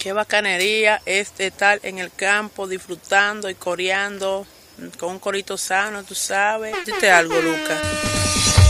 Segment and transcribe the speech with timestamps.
[0.00, 4.46] Qué bacanería es estar en el campo disfrutando y coreando
[4.98, 6.74] con un corito sano, tú sabes.
[6.86, 7.82] Dite algo, Lucas.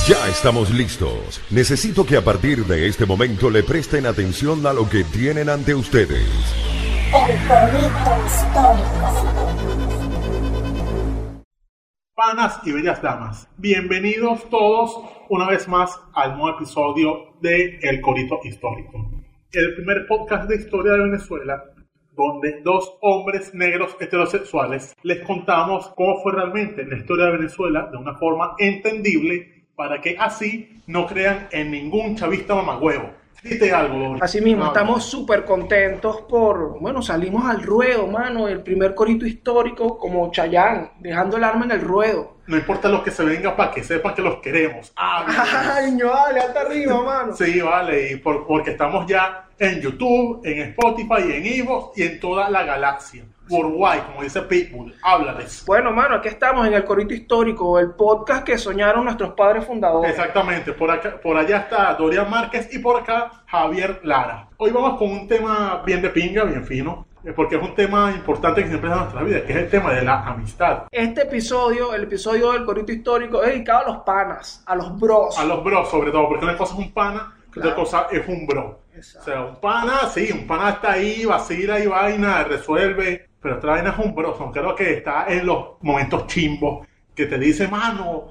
[0.08, 1.40] Ya estamos listos.
[1.50, 5.72] Necesito que a partir de este momento le presten atención a lo que tienen ante
[5.72, 6.26] ustedes.
[7.12, 9.36] El corito histórico.
[12.12, 14.96] Panas y bellas damas, bienvenidos todos
[15.28, 19.19] una vez más al nuevo episodio de El Corito Histórico
[19.52, 21.64] el primer podcast de historia de Venezuela
[22.16, 27.96] donde dos hombres negros heterosexuales les contamos cómo fue realmente la historia de Venezuela de
[27.96, 33.10] una forma entendible para que así no crean en ningún chavista mamagüevo.
[33.42, 38.94] Dite algo, Así mismo, estamos súper contentos por, bueno, salimos al ruedo, mano, el primer
[38.94, 42.36] corito histórico como Chayán, dejando el arma en el ruedo.
[42.50, 44.92] No importa lo que se venga para que sepan que los queremos.
[44.96, 47.32] Ay, no, vale, hasta arriba, mano.
[47.36, 52.50] sí, vale, y porque estamos ya en YouTube, en Spotify, en Evo y en toda
[52.50, 54.94] la galaxia worldwide, como dice Pitbull.
[55.02, 55.64] Háblales.
[55.66, 60.10] Bueno, mano, aquí estamos en el Corito Histórico, el podcast que soñaron nuestros padres fundadores.
[60.10, 64.48] Exactamente, por, acá, por allá está Dorian Márquez y por acá Javier Lara.
[64.56, 67.06] Hoy vamos con un tema bien de pinga, bien fino.
[67.22, 69.70] Eh, porque es un tema importante que siempre es en nuestra vida, que es el
[69.70, 70.84] tema de la amistad.
[70.90, 75.38] Este episodio, el episodio del Corito Histórico, es dedicado a los panas, a los bros.
[75.38, 78.46] A los bros, sobre todo, porque una cosa es un pana, otra cosa es un
[78.46, 78.80] bro.
[78.98, 83.72] O sea, un pana, sí, un pana está ahí, vacila y vaina, resuelve, pero otra
[83.72, 87.68] vaina es un bro, son creo que está en los momentos chimbos, que te dice,
[87.68, 88.28] mano,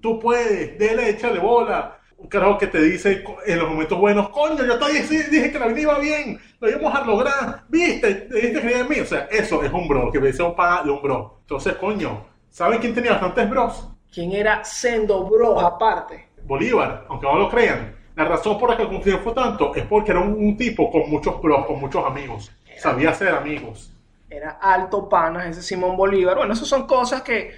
[0.00, 1.98] tú puedes, dele, échale bola.
[2.28, 5.80] Creo que te dice en los momentos buenos, coño, yo todavía dije que la vida
[5.80, 9.00] iba bien, lo íbamos a lograr, viste, dijiste que en mí.
[9.00, 11.38] O sea, eso es un bro, que me dice un pana de un bro.
[11.40, 13.88] Entonces, coño, ¿saben quién tenía bastantes bros?
[14.12, 16.28] ¿Quién era sendo bros aparte?
[16.44, 17.96] Bolívar, aunque no lo crean.
[18.14, 21.64] La razón por la que fue tanto es porque era un, tipo con muchos bros,
[21.66, 22.52] con muchos amigos.
[22.78, 23.92] Sabía ser amigos
[24.32, 26.36] era alto panas, ese Simón Bolívar.
[26.36, 27.54] Bueno, esas son cosas que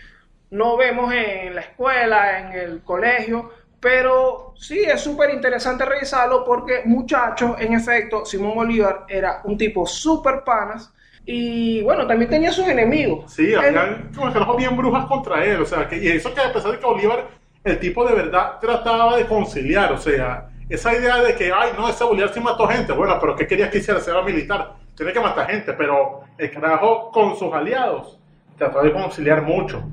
[0.51, 3.51] no vemos en la escuela, en el colegio,
[3.85, 9.85] pero sí es súper interesante revisarlo porque muchachos, en efecto, Simón Bolívar era un tipo
[9.85, 10.91] súper panas
[11.27, 13.31] y bueno, también tenía sus enemigos.
[13.31, 16.51] Sí, había como que bien brujas contra él, o sea, que, y eso que a
[16.51, 17.29] pesar de que Bolívar,
[17.63, 21.87] el tipo de verdad trataba de conciliar, o sea, esa idea de que, ay, no,
[21.87, 24.01] ese Bolívar sí mató gente, bueno, pero ¿qué querías que hiciera?
[24.01, 28.19] Ser militar tiene que matar gente, pero el carajo con sus aliados
[28.57, 29.85] trató de conciliar mucho.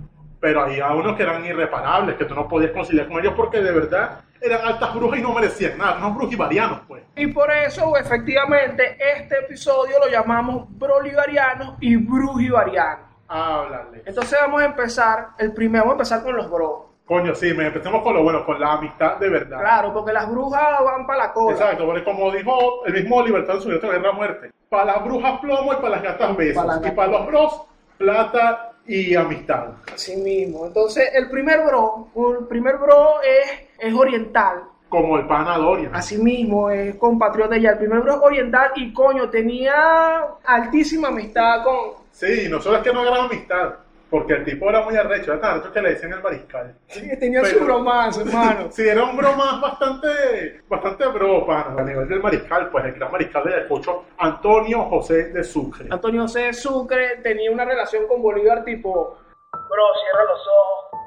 [0.42, 3.72] Pero había unos que eran irreparables, que tú no podías conciliar con ellos porque de
[3.72, 7.04] verdad eran altas brujas y no merecían nada, unos brujivarianos, pues.
[7.16, 13.04] Y por eso, efectivamente, este episodio lo llamamos Brolivariano y Brujivariano.
[13.28, 14.02] Háblale.
[14.06, 16.92] Entonces vamos a empezar, el primero, vamos a empezar con los bros.
[17.06, 19.60] Coño, sí, me empecemos con lo bueno, con la amistad de verdad.
[19.60, 21.52] Claro, porque las brujas van para la cola.
[21.52, 25.40] Exacto, porque como dijo el mismo Libertad en su de Guerra Muerte, para las brujas
[25.40, 26.66] plomo y para las gatas besos.
[26.86, 27.62] y para los bros,
[27.98, 29.70] plata y amistad.
[29.94, 30.66] Así mismo.
[30.66, 32.10] Entonces, el primer bro,
[32.40, 34.64] el primer bro es, es oriental.
[34.90, 35.96] Como el pana Dorian.
[35.96, 37.72] Así mismo, es compatriota ya.
[37.72, 42.02] El primer bro es oriental y coño, tenía altísima amistad con.
[42.12, 43.76] Sí, no solo es que no era amistad
[44.12, 46.76] porque el tipo era muy arrecho, era tan arrecho que le decían el mariscal.
[46.88, 48.68] Sí, tenía su bromance, hermano.
[48.70, 53.46] sí, era un bromance bastante, bastante bro, A nivel del mariscal, pues el gran mariscal
[53.46, 55.88] de Ayacucho, Antonio José de Sucre.
[55.90, 59.18] Antonio José de Sucre tenía una relación con Bolívar tipo,
[59.54, 61.02] bro, cierra los ojos.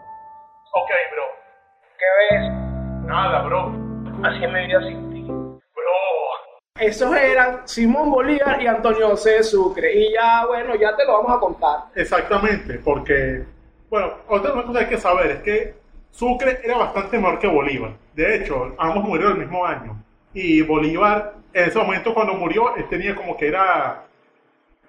[0.73, 1.25] Ok, bro.
[1.99, 2.51] ¿Qué ves?
[3.07, 3.71] Nada, bro.
[4.27, 5.14] Así es mi vida ti.
[6.81, 9.95] Esos eran Simón Bolívar y Antonio José de Sucre.
[9.95, 11.79] Y ya, bueno, ya te lo vamos a contar.
[11.95, 13.45] Exactamente, porque,
[13.89, 15.75] bueno, otra cosa que hay que saber es que
[16.11, 17.93] Sucre era bastante menor que Bolívar.
[18.13, 20.03] De hecho, ambos murieron el mismo año.
[20.33, 24.03] Y Bolívar, en ese momento cuando murió, él tenía como que era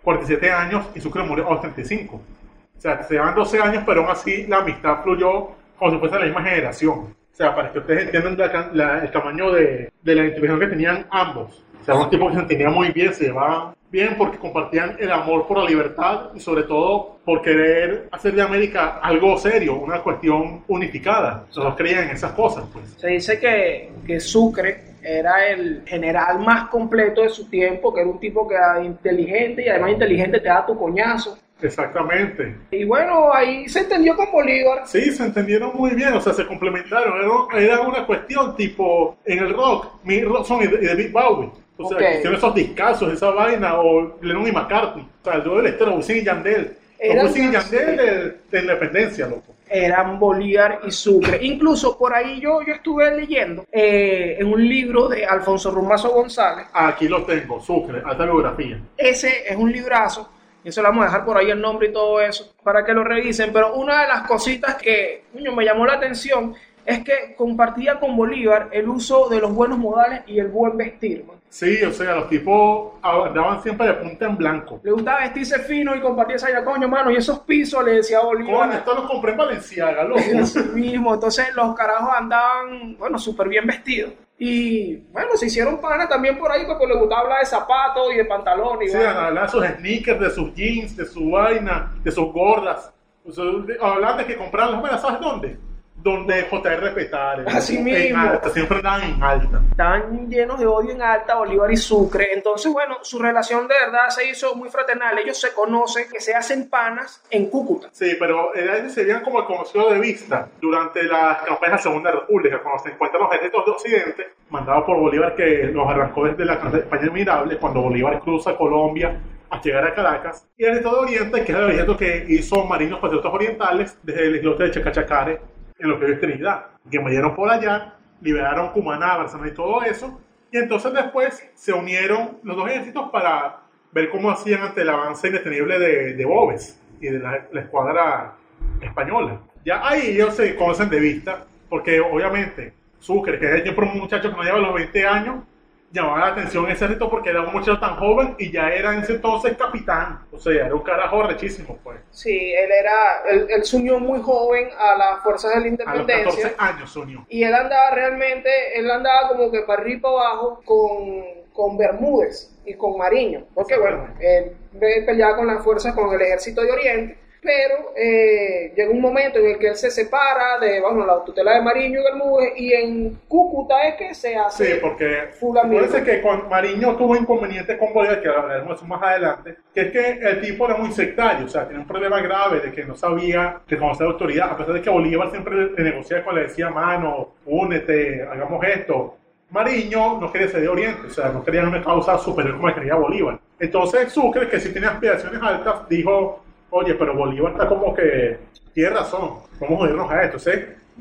[0.01, 2.16] 47 años y Sucre murió a los 35.
[2.16, 6.18] O sea, se llevan 12 años, pero aún así la amistad fluyó como si fuese
[6.18, 7.16] la misma generación.
[7.31, 8.72] O sea, para que ustedes entiendan
[9.03, 11.64] el tamaño de, de la identificación que tenían ambos.
[11.85, 15.12] O sea, un tipo que se entendía muy bien, se llevaban bien porque compartían el
[15.12, 20.01] amor por la libertad y sobre todo por querer hacer de América algo serio, una
[20.01, 21.45] cuestión unificada.
[21.54, 22.89] Todos creían en esas cosas, pues.
[22.98, 28.09] Se dice que, que Sucre era el general más completo de su tiempo, que era
[28.09, 31.38] un tipo que era inteligente y además inteligente te da tu coñazo.
[31.62, 32.56] Exactamente.
[32.71, 34.81] Y bueno, ahí se entendió con Bolívar.
[34.86, 37.13] Sí, se entendieron muy bien, o sea, se complementaron.
[37.54, 41.64] Era, una cuestión tipo en el rock, mi rock son y David Bowie.
[41.77, 42.33] O sea, okay.
[42.33, 45.04] esos discazos, esa vaina, o Lennon y McCartney.
[45.04, 46.77] O sea, el dúo del estero, Wisin y Yandel.
[47.00, 49.54] Wisin y Yandel de, de, independencia, loco.
[49.69, 51.39] eran Bolívar y Sucre.
[51.42, 56.68] Incluso por ahí yo, yo estuve leyendo eh, en un libro de Alfonso Rumazo González.
[56.74, 58.80] Aquí lo tengo, Sucre, alta biografía.
[58.95, 60.30] Ese es un librazo.
[60.63, 62.94] y Eso le vamos a dejar por ahí el nombre y todo eso para que
[62.94, 63.51] lo revisen.
[63.51, 68.15] Pero una de las cositas que coño, me llamó la atención es que compartía con
[68.15, 71.25] Bolívar el uso de los buenos modales y el buen vestir.
[71.25, 71.35] man.
[71.49, 74.81] Sí, o sea, los tipos andaban siempre de punta en blanco.
[74.83, 78.19] Le gustaba vestirse fino y compartir esa idea, coño, mano, y esos pisos le decía
[78.19, 78.67] Bolívar.
[78.67, 80.21] Coño, esto lo compré en Valenciaga, loco.
[80.41, 84.11] Así mismo, entonces los carajos andaban, bueno, súper bien vestidos.
[84.37, 88.17] Y bueno, se hicieron panas también por ahí porque les gustaba hablar de zapatos y
[88.17, 88.91] de pantalones.
[88.91, 92.91] Sí, hablar de sus sneakers, de sus jeans, de su vaina, de sus gordas.
[93.25, 93.45] O sea,
[93.81, 95.57] hablar de que compraban las ¿sabes dónde?
[96.06, 97.46] Donde JR Petare.
[97.48, 98.22] Así En mismo.
[98.22, 99.62] alta, siempre andaban en alta.
[99.72, 102.28] Estaban llenos de odio en Alta, Bolívar y Sucre.
[102.31, 105.18] Entonces, bueno, su relación de verdad se hizo muy fraternal.
[105.18, 107.90] Ellos se conocen, que se hacen panas en Cúcuta.
[107.92, 111.78] Sí, pero ellos se veían como el conocido de vista durante las campañas de la
[111.80, 116.25] Segunda República, cuando se encuentran los ejércitos de Occidente, mandados por Bolívar, que los arrancó
[116.25, 119.19] desde la campaña Mirable, cuando Bolívar cruza Colombia
[119.50, 122.63] a llegar a Caracas, y el ejército de Oriente, que es el ejército que hizo
[122.66, 125.40] Marinos Patriotas Orientales desde el islote de Chacachacare,
[125.80, 130.19] en lo que es Trinidad, que murieron por allá, liberaron Cumaná, Barcelona y todo eso,
[130.51, 133.60] y entonces después se unieron los dos ejércitos para
[133.92, 138.36] ver cómo hacían ante el avance indetenible de, de Boves y de la, la escuadra
[138.81, 139.39] española.
[139.66, 144.36] Ya ahí ellos se conocen de vista, porque obviamente Sucre, que es un muchacho que
[144.36, 145.44] no lleva los 20 años,
[145.91, 149.01] llamaba la atención ese reto porque era un muchacho tan joven y ya era en
[149.01, 150.25] ese entonces capitán.
[150.31, 151.99] O sea, era un carajo rechísimo, pues.
[152.11, 155.95] Sí, él era, él, él se unió muy joven a las fuerzas de la A
[155.95, 156.49] los independencia.
[156.49, 157.25] 14 años se unió.
[157.29, 161.23] Y él andaba realmente, él andaba como que para arriba y para abajo con,
[161.53, 163.45] con Bermúdez y con Mariño.
[163.53, 167.25] Porque bueno, él, él peleaba con las fuerzas, con el ejército de Oriente.
[167.45, 171.53] Pero eh, llega un momento en el que él se separa de bueno, la tutela
[171.53, 176.24] de Mariño y Bermúdez y en Cúcuta es que se hace Sí, porque parece que
[176.24, 180.65] con Mariño tuvo inconvenientes con Bolívar, que hablaremos más adelante, que es que el tipo
[180.65, 184.50] era muy sectario, o sea, tenía un problema grave de que no sabía reconocer autoridad,
[184.50, 189.18] a pesar de que Bolívar siempre le negociaba cuando le decía, mano, únete, hagamos esto.
[189.51, 192.74] Mariño no quería ser de Oriente, o sea, no quería una causa superior como la
[192.74, 193.39] quería Bolívar.
[193.59, 196.44] Entonces Sucre, que sí tenía aspiraciones altas, dijo,
[196.75, 198.38] oye, pero Bolívar está como que
[198.74, 200.39] tiene razón, vamos a unirnos a esto.
[200.39, 200.51] ¿sí?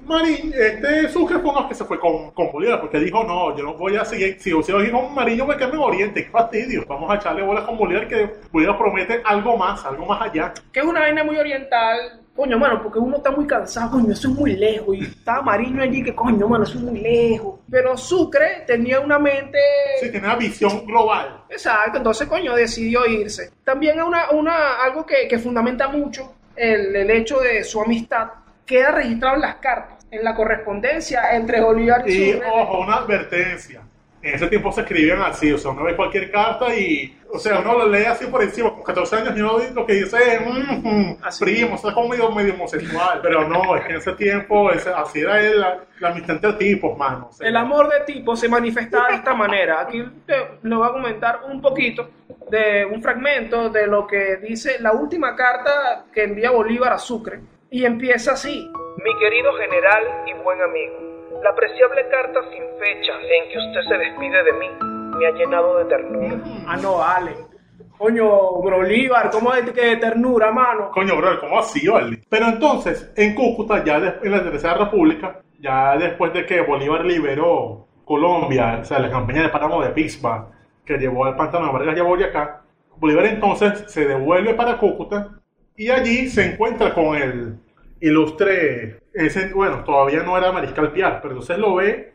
[0.06, 3.64] Mariño, este Sucre fue uno que se fue con, con Bolívar, porque dijo, no, yo
[3.64, 6.84] no voy a seguir, si yo sigo con Mariño me quedo en Oriente, qué fastidio,
[6.88, 10.54] vamos a echarle bolas con Bolívar, que Bolívar promete algo más, algo más allá.
[10.72, 12.20] que es una vaina muy oriental.
[12.34, 14.96] Coño, mano, porque uno está muy cansado, coño, eso es muy lejos.
[14.96, 17.60] Y estaba Mariño allí, que coño, mano, eso es muy lejos.
[17.70, 19.58] Pero Sucre tenía una mente.
[20.00, 21.44] Sí, tiene una visión global.
[21.48, 23.50] Exacto, entonces, coño, decidió irse.
[23.62, 28.28] También una, una, algo que, que fundamenta mucho el, el hecho de su amistad
[28.66, 32.48] queda registrado en las cartas, en la correspondencia entre Bolívar y, Y Sucre.
[32.50, 33.82] ojo, una advertencia.
[34.24, 37.60] En ese tiempo se escribían así, o sea, uno ve cualquier carta y, o sea,
[37.60, 40.40] uno lo lee así por encima, con 14 años y uno lo que dice es,
[40.40, 41.44] "Mm, mm, Así.
[41.44, 43.20] primo, eso es como medio, medio homosexual.
[43.22, 46.52] Pero no, es que en ese tiempo, ese- así era el- la, la amistad entre
[46.54, 47.28] tipos, mano.
[47.30, 49.82] o sea, El amor de tipo se manifestaba de esta manera.
[49.82, 52.08] Aquí te, le voy a comentar un poquito
[52.50, 57.40] de un fragmento de lo que dice la última carta que envía Bolívar a Sucre.
[57.70, 58.70] Y empieza así.
[59.04, 60.94] Mi querido general y buen amigo,
[61.44, 64.66] la apreciable carta sin fecha en que usted se despide de mí
[65.18, 66.38] me ha llenado de ternura.
[66.66, 67.32] Ah, no, vale.
[67.98, 70.90] Coño, Bolívar, ¿cómo es que de ternura, mano?
[70.90, 72.20] Coño, bro, ¿cómo así, vale?
[72.30, 77.86] Pero entonces, en Cúcuta, ya en la Tercera República, ya después de que Bolívar liberó
[78.06, 80.50] Colombia, o sea, la campaña de páramo de Pisba,
[80.84, 82.62] que llevó al pantano de Vargas y a Boyacá,
[82.96, 85.40] Bolívar entonces se devuelve para Cúcuta
[85.76, 87.58] y allí se encuentra con el
[88.00, 92.12] ilustre, ese, bueno, todavía no era Mariscal Piar, pero entonces lo ve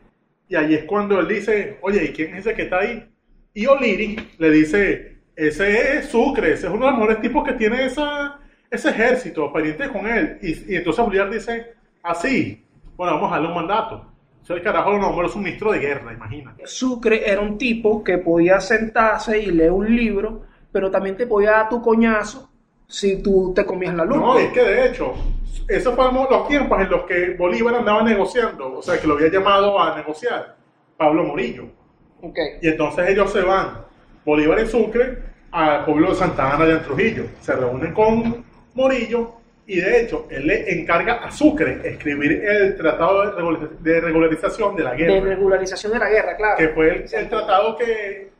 [0.48, 3.08] y allí es cuando él dice, oye, ¿y quién es ese que está ahí?
[3.54, 7.54] Y O'Leary le dice, ese es Sucre, ese es uno de los mejores tipos que
[7.54, 10.38] tiene ese ejército, pariente con él.
[10.42, 12.64] Y, entonces Bolívar dice, así,
[12.96, 14.06] bueno, vamos a darle un mandato.
[14.32, 16.66] Entonces el carajo lo nombró su ministro de guerra, imagínate.
[16.66, 20.42] Sucre era un tipo que podía sentarse y leer un libro,
[20.72, 22.49] pero también te podía dar tu coñazo
[22.90, 24.16] si tú te comías la luz.
[24.18, 25.14] No, es que de hecho,
[25.68, 29.28] esos fueron los tiempos en los que Bolívar andaba negociando, o sea, que lo había
[29.30, 30.56] llamado a negociar
[30.96, 31.64] Pablo Morillo.
[32.22, 32.36] Ok.
[32.60, 33.78] Y entonces ellos se van,
[34.24, 35.18] Bolívar y Sucre,
[35.52, 37.24] al pueblo de Santa Ana de Trujillo.
[37.40, 38.44] Se reúnen con
[38.74, 39.32] Morillo
[39.66, 44.74] y de hecho él le encarga a Sucre escribir el tratado de, regulariz- de regularización
[44.76, 46.56] de la De guerra, regularización de la guerra, claro.
[46.58, 48.30] que fue el, el tratado que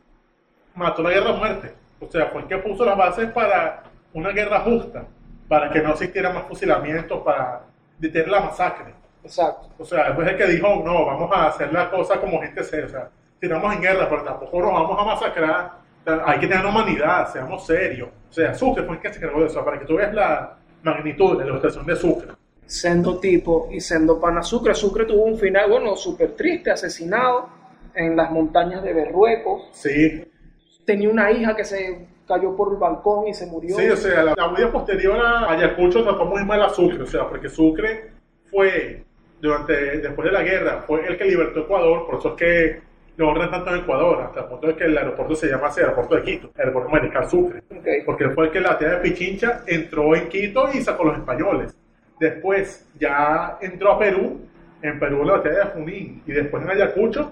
[0.75, 1.71] mató la guerra a muerte.
[1.99, 5.05] O sea, fue el que puso las bases para una guerra justa,
[5.47, 7.63] para que no existiera más fusilamientos, para
[7.97, 8.93] detener la masacre.
[9.23, 9.69] Exacto.
[9.77, 12.85] O sea, después de que dijo, no, vamos a hacer la cosa como gente seria.
[12.85, 15.71] O sea, si estamos en guerra, pero tampoco nos vamos a masacrar.
[16.25, 18.09] Hay que tener humanidad, seamos serios.
[18.29, 20.57] O sea, Sucre fue el que se encargó de eso, para que tú veas la
[20.83, 22.31] magnitud de la ilustración de Sucre.
[22.65, 24.73] Sendo tipo y sendo pana Sucre.
[24.73, 27.49] Sucre tuvo un final, bueno, súper triste, asesinado
[27.93, 29.69] en las montañas de Berruecos.
[29.73, 30.23] Sí,
[30.85, 33.75] Tenía una hija que se cayó por el balcón y se murió.
[33.75, 37.05] sí, o sea, la, la huida posterior a Ayacucho trató muy mal a Sucre, o
[37.05, 38.11] sea, porque Sucre
[38.49, 39.03] fue,
[39.41, 42.81] durante, después de la guerra, fue el que libertó Ecuador, por eso es que
[43.17, 45.81] lo honran tanto en Ecuador, hasta el punto de que el aeropuerto se llama así,
[45.81, 47.63] aeropuerto de Quito, aeropuerto Mariscal Sucre.
[47.69, 47.87] Ok.
[48.05, 51.17] porque fue el que la tía de Pichincha entró en Quito y sacó a los
[51.17, 51.75] españoles.
[52.19, 54.39] Después ya entró a Perú,
[54.81, 57.31] en Perú la batalla de Junín, y después en Ayacucho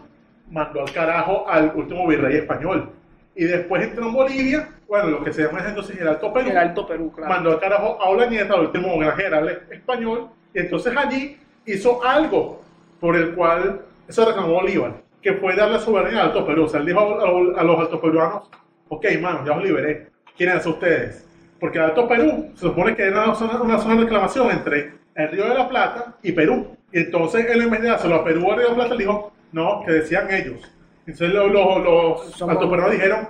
[0.51, 2.91] mandó al carajo al último virrey español.
[3.36, 6.58] Y después entró en Bolivia, bueno, lo que se llama entonces el Alto Perú, El
[6.58, 7.31] Alto Perú, claro.
[7.31, 12.62] mandó al carajo a Olañeta, al último gran general español, y entonces allí hizo algo
[13.00, 16.63] por el cual eso reclamó Bolívar, que fue darle soberanía al Alto Perú.
[16.63, 18.50] O sea, él dijo a, a los altoperuanos,
[18.89, 20.08] ok, mano, ya os liberé.
[20.36, 21.27] ¿Quiénes son ustedes?
[21.60, 24.93] Porque el Alto Perú se supone que era una zona, una zona de reclamación entre
[25.13, 26.75] el Río de la Plata y Perú.
[26.91, 28.96] Y entonces él en vez de dárselo a Perú o al Río de la Plata,
[28.96, 30.60] le dijo, no, que decían ellos.
[31.05, 33.29] Entonces los, los, los altoperuanos dijeron,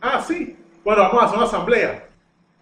[0.00, 2.04] ah, sí, bueno, vamos a hacer una asamblea.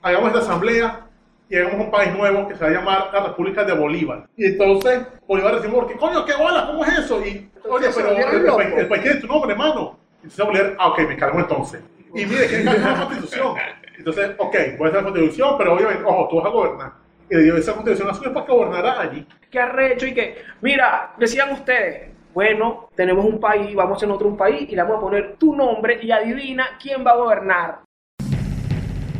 [0.03, 1.01] Hagamos esta asamblea
[1.49, 4.27] y hagamos un país nuevo que se va a llamar la República de Bolívar.
[4.37, 6.67] Y entonces Bolívar decía, ¿por qué coño, qué bola?
[6.67, 7.25] ¿Cómo es eso?
[7.25, 9.99] Y, oye, pero el, país- el país tiene tu nombre, hermano.
[10.23, 11.83] Y entonces Bolívar, ah, ok, me cargo entonces.
[12.15, 13.55] Y mire, que es la constitución.
[13.97, 16.93] Entonces, ok, voy a hacer la constitución, pero obviamente, ojo, tú vas a gobernar.
[17.31, 19.27] Y le dio esa constitución a su para que gobernara allí.
[19.51, 20.07] ¿Qué arrecho?
[20.07, 24.77] Y que, mira, decían ustedes, bueno, tenemos un país, vamos en otro un país y
[24.77, 27.79] le vamos a poner tu nombre y adivina quién va a gobernar.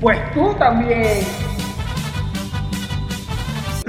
[0.01, 1.25] Pues tú también.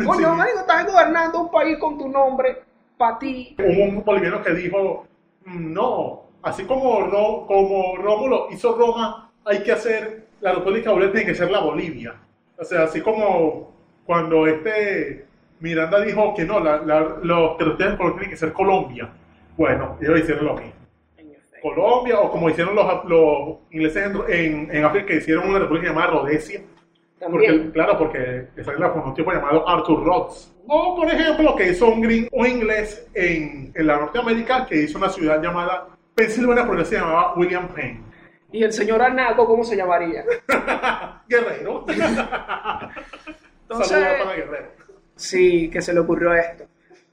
[0.06, 0.38] Coño, Sí.
[0.38, 2.64] marico, estás gobernando un país con tu nombre
[2.98, 3.56] para ti.
[3.60, 5.06] Hubo un boliviano que dijo,
[5.46, 11.12] "Mm, no, así como, Ro- como Rómulo hizo Roma, hay que hacer, la República Bolivia
[11.12, 12.16] tiene que ser la Bolivia.
[12.58, 13.72] O sea, así como
[14.06, 15.28] cuando este
[15.60, 19.10] Miranda dijo que no, la, la- los territorios tienen que ser Colombia.
[19.58, 20.79] Bueno, ellos hicieron lo mismo.
[21.62, 26.62] Colombia, o como hicieron los, los ingleses en, en, África, hicieron una república llamada Rhodesia.
[27.20, 30.54] Porque, claro, porque esa es la un tipo llamado Arthur Rhodes.
[30.68, 34.84] O, por ejemplo, lo que hizo un, gring- un inglés en, en la Norteamérica, que
[34.84, 38.06] hizo una ciudad llamada Pensilvania, porque se llamaba William Penn.
[38.52, 40.24] Y el señor Anaco, ¿cómo se llamaría?
[41.28, 41.86] Guerrero.
[43.64, 44.68] Entonces- para Guerrero.
[45.16, 46.64] Sí, que se le ocurrió esto.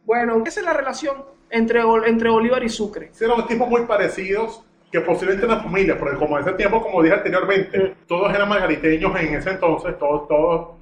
[0.04, 3.10] Bueno, esa es la relación entre, entre Bolívar y Sucre.
[3.12, 7.02] Sí, eran tipos muy parecidos, que posiblemente eran familias, porque como en ese tiempo, como
[7.02, 10.76] dije anteriormente, todos eran margariteños en ese entonces, todos, todos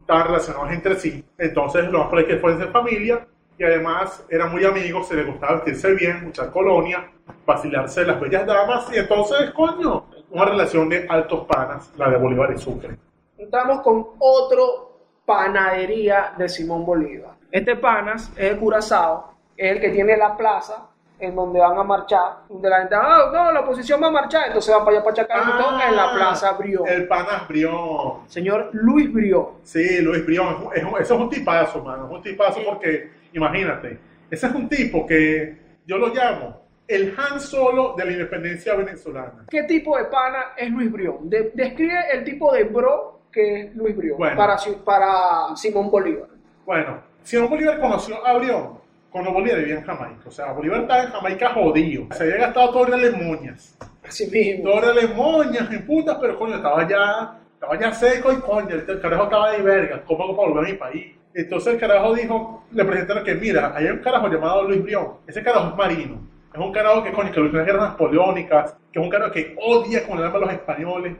[0.00, 1.24] estaban relacionados entre sí.
[1.36, 3.26] Entonces, lo más probable es que fuesen familia,
[3.58, 7.02] y además eran muy amigos, se les gustaba vestirse bien, muchas colonias,
[7.44, 12.52] vacilarse las bellas damas, y entonces, coño, una relación de altos panas, la de Bolívar
[12.54, 12.96] y Sucre.
[13.36, 17.34] Entramos con otro panadería de Simón Bolívar.
[17.50, 20.86] Este panas es el Curazao, es el que tiene la plaza
[21.20, 24.46] en donde van a marchar, donde la gente, ah, no, la oposición va a marchar,
[24.46, 26.84] entonces van para allá para Chacalito, en la plaza Brión.
[26.86, 28.28] Ah, El panas Brión.
[28.28, 29.46] Señor Luis Brión.
[29.64, 32.60] Sí, Luis Brión, es un- es un- eso es un tipazo, mano, es un tipazo
[32.64, 33.98] porque, imagínate,
[34.30, 39.44] ese es un tipo que yo lo llamo el Han Solo de la independencia venezolana.
[39.50, 41.28] ¿Qué tipo de pana es Luis Brión?
[41.28, 44.36] De- describe el tipo de bro que es Luis Brión Bueno.
[44.36, 46.28] para, para Simón Bolívar.
[46.64, 48.77] Bueno, Simón Bolívar conoció a Brión
[49.18, 52.70] cuando Bolívar vivía en Jamaica, o sea, Bolívar estaba en Jamaica jodido, se había gastado
[52.70, 54.70] todo en moñas, Así mismo.
[54.70, 58.84] todo en moñas, en putas, pero coño, estaba ya, estaba ya seco y coño, el,
[58.88, 61.16] el carajo estaba de verga, ¿cómo hago para volver a mi país?
[61.34, 65.42] Entonces el carajo dijo, le presentaron que mira, hay un carajo llamado Luis Brión, ese
[65.42, 66.20] carajo es marino,
[66.54, 69.32] es un carajo que coño, que luchó en las guerras napoleónicas, que es un carajo
[69.32, 71.16] que odia con el alma a los españoles,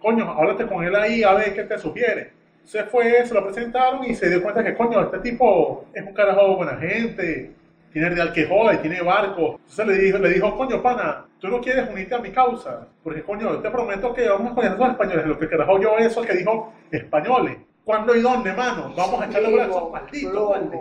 [0.00, 2.32] coño, háblate con él ahí a ver qué te sugiere.
[2.64, 6.14] Se fue, se lo presentaron y se dio cuenta que, coño, este tipo es un
[6.14, 7.52] carajo buena gente,
[7.92, 9.58] tiene real que jode, tiene barco.
[9.60, 13.22] Entonces le dijo, le dijo, coño, pana, tú no quieres unirte a mi causa, porque,
[13.22, 15.26] coño, yo te prometo que vamos a poner a los españoles.
[15.26, 17.58] Lo que el carajo yo eso que dijo, españoles.
[17.84, 18.92] ¿Cuándo y dónde, mano?
[18.96, 20.50] Vamos a echarle brazos, malditos, plomo.
[20.50, 20.80] ¿vale?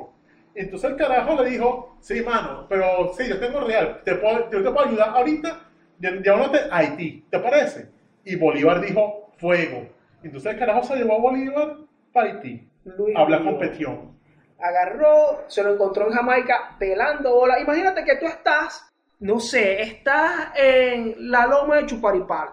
[0.54, 4.62] Entonces el carajo le dijo, sí, mano, pero sí, yo tengo real, te puedo, yo
[4.62, 5.60] te puedo ayudar ahorita,
[6.00, 7.90] llevándote a Haití, ¿te parece?
[8.26, 9.88] Y Bolívar dijo, fuego.
[10.24, 11.78] Entonces el carajo se llevó a Bolívar
[12.14, 12.68] para Haití.
[12.84, 13.54] Luis Habla Brión.
[13.54, 14.18] con Petión.
[14.60, 17.60] agarró, se lo encontró en Jamaica pelando bola.
[17.60, 22.50] Imagínate que tú estás, no sé, estás en la loma de Chuparipal.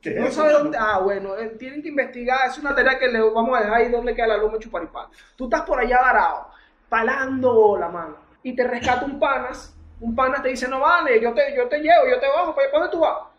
[0.00, 0.78] ¿Qué No es sabes dónde.
[0.80, 2.48] Ah, bueno, eh, tienen que investigar.
[2.48, 5.08] Es una tarea que le vamos a dejar ahí donde queda la loma de Chuparipal.
[5.36, 6.46] Tú estás por allá varado
[6.88, 8.16] palando la mano.
[8.42, 11.78] Y te rescata un panas, un panas te dice, no vale, yo te, yo te
[11.78, 13.29] llevo, yo te bajo, ¿para dónde tú vas?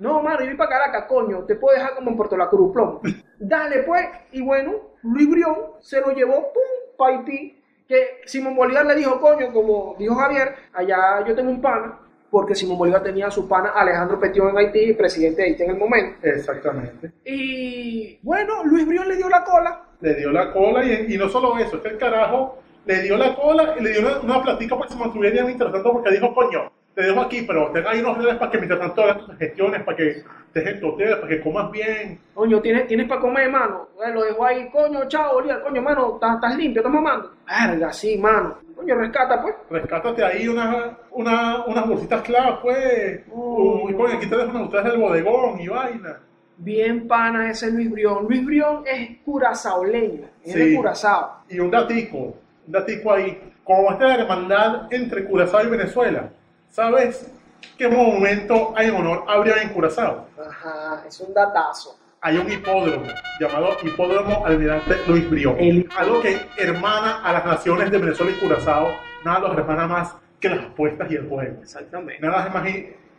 [0.00, 2.72] No, mano, yo voy para Caracas, coño, te puedo dejar como en Puerto La Cruz,
[2.72, 3.02] plomo.
[3.38, 8.86] Dale, pues, y bueno, Luis Brión se lo llevó, pum, para Haití, que Simón Bolívar
[8.86, 11.98] le dijo, coño, como dijo Javier, allá yo tengo un pana,
[12.30, 15.70] porque Simón Bolívar tenía a su pana Alejandro Petión en Haití, presidente de Haití en
[15.70, 16.26] el momento.
[16.26, 17.12] Exactamente.
[17.26, 19.82] Y bueno, Luis Brión le dio la cola.
[20.00, 23.18] Le dio la cola y, y no solo eso, es que el carajo le dio
[23.18, 26.34] la cola y le dio una, una platica para que se mantuviera interesante porque dijo,
[26.34, 29.38] coño, te dejo aquí, pero tenga ahí unos reales para que mientras tanto hagas tus
[29.38, 32.20] gestiones, para que dejes tu hotel, para que comas bien.
[32.34, 33.88] Coño, ¿tienes, tienes para comer, mano?
[34.04, 36.80] Eh, lo dejo ahí, coño, chao, Bolívar, coño, mano, ¿estás limpio?
[36.80, 37.32] ¿Estás mamando?
[37.46, 38.58] Verga, sí, mano.
[38.76, 39.54] Coño, rescata, pues.
[39.70, 43.22] Rescátate ahí unas una, unas bolsitas clavas, pues.
[43.32, 43.88] Oh.
[43.88, 46.20] y coño, aquí te dejo unas ustedes del bodegón y vaina.
[46.58, 48.26] Bien pana ese Luis Brión.
[48.28, 50.76] Luis Brión es curazaoleño, es de Sí.
[50.76, 51.44] Curazao.
[51.48, 52.18] Y un datico,
[52.66, 53.40] un datico ahí.
[53.64, 56.30] Como esta hermandad entre Curazao y Venezuela,
[56.70, 57.30] ¿sabes
[57.76, 60.26] qué monumento hay en honor a Brian en Curazao?
[60.48, 61.96] Ajá, es un datazo.
[62.22, 63.06] Hay un hipódromo
[63.40, 65.56] llamado Hipódromo Almirante Luis Brión.
[65.58, 68.88] El- Algo que hermana a las naciones de Venezuela y Curazao,
[69.24, 71.62] nada los hermana más que las apuestas y el juego.
[71.62, 72.20] Exactamente.
[72.20, 72.68] Nada es más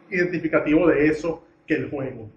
[0.10, 2.29] identificativo de eso que el juego.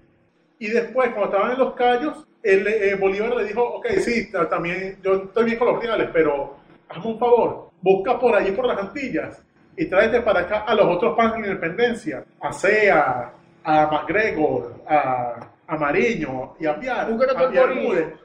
[0.59, 4.49] Y después, cuando estaban en los callos, el, eh, Bolívar le dijo, ok, sí, ta-
[4.49, 6.57] también yo estoy bien con los reales, pero
[6.89, 9.43] hazme un favor, busca por allí por las Antillas
[9.77, 13.33] y tráete para acá a los otros panes de independencia, a Sea,
[13.65, 15.35] a MacGregor, a,
[15.67, 17.75] a Mariño y a Piar, a Piar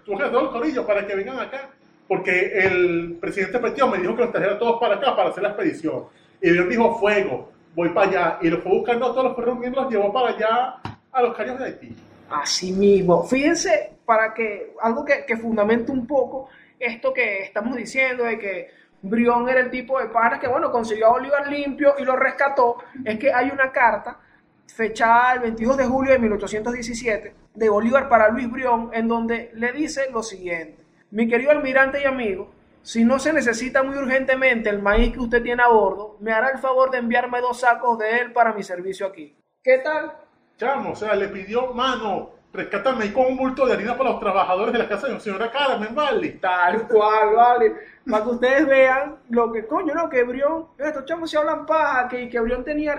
[0.06, 1.70] todo el corillo para que vengan acá,
[2.08, 5.50] porque el presidente Petión me dijo que los trajera todos para acá para hacer la
[5.50, 6.06] expedición.
[6.42, 8.38] Y Dios dijo, fuego, voy para allá.
[8.42, 10.76] Y los fue buscando a todos los fue reuniendo, los llevó para allá
[11.12, 11.96] a los callos de Haití.
[12.30, 13.24] Así mismo.
[13.24, 18.68] Fíjense, para que algo que, que fundamente un poco esto que estamos diciendo de que
[19.02, 22.78] Brión era el tipo de panas que, bueno, consiguió a Bolívar limpio y lo rescató,
[23.06, 24.20] es que hay una carta
[24.68, 29.72] fechada el 22 de julio de 1817 de Bolívar para Luis Brión en donde le
[29.72, 30.84] dice lo siguiente.
[31.12, 35.44] Mi querido almirante y amigo, si no se necesita muy urgentemente el maíz que usted
[35.44, 38.64] tiene a bordo, me hará el favor de enviarme dos sacos de él para mi
[38.64, 39.36] servicio aquí.
[39.64, 40.14] ¿Qué tal?
[40.58, 44.20] Chamo, o sea, le pidió, mano, rescátame ahí con un bulto de harina para los
[44.20, 46.30] trabajadores de la casa de la señora Carmen, vale.
[46.42, 47.76] Tal cual, vale.
[48.10, 52.08] Para que ustedes vean lo que, coño, no, que Brión, estos chamos se hablan paja,
[52.08, 52.98] que, que Brión tenía.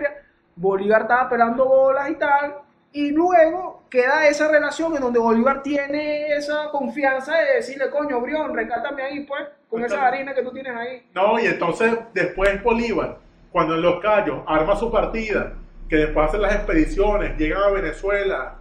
[0.56, 2.54] Bolívar estaba pelando bolas y tal.
[2.92, 8.54] Y luego queda esa relación en donde Bolívar tiene esa confianza de decirle, coño, Brión,
[8.54, 11.08] rescátame ahí, pues, con esa harina que tú tienes ahí.
[11.14, 13.18] No, y entonces después Bolívar,
[13.52, 15.52] cuando en los callos arma su partida,
[15.88, 18.60] que después hacen las expediciones, llegan a Venezuela,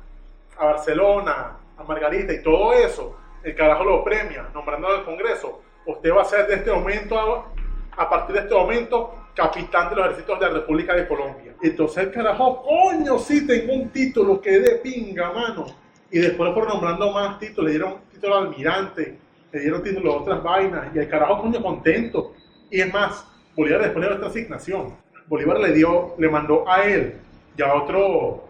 [0.60, 5.62] a Barcelona, a Margarita y todo eso, el carajo lo premia, nombrando al Congreso.
[5.86, 9.96] Usted va a ser de este momento, a, a partir de este momento, capitán de
[9.96, 11.54] los ejércitos de la República de Colombia.
[11.62, 15.66] Entonces el carajo, coño, sí, tengo un título que de pinga, mano.
[16.12, 19.18] Y después fueron nombrando más títulos, le dieron título de almirante,
[19.52, 22.34] le dieron título de otras vainas, y el carajo, coño, contento.
[22.70, 27.22] Y es más, Bolívar después de esta asignación, Bolívar le dio, le mandó a él
[27.56, 28.49] y a otro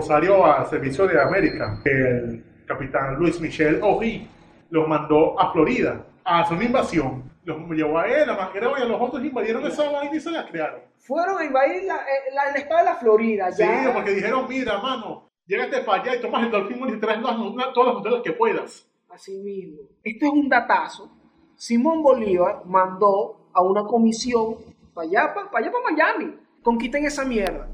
[0.00, 4.24] corsario a servicio de América, el capitán Luis Michel Ory,
[4.70, 7.28] los mandó a Florida a hacer una invasión.
[7.44, 10.30] Los llevó a él, a Macreo y a los otros invadieron esa vaina y se
[10.30, 10.80] la crearon.
[10.98, 13.90] Fueron a invadir la, eh, la- el estado de la Florida, Sí, ya.
[13.92, 17.36] porque dijeron, mira, mano, llégate para allá y tomas el Dolphin y traes las-
[17.74, 18.86] todas las hoteles que puedas.
[19.12, 19.80] Así mismo.
[20.04, 21.10] Esto es un datazo.
[21.56, 24.54] Simón Bolívar mandó a una comisión
[24.94, 26.36] para allá, para, allá, para Miami.
[26.62, 27.66] Conquisten esa mierda.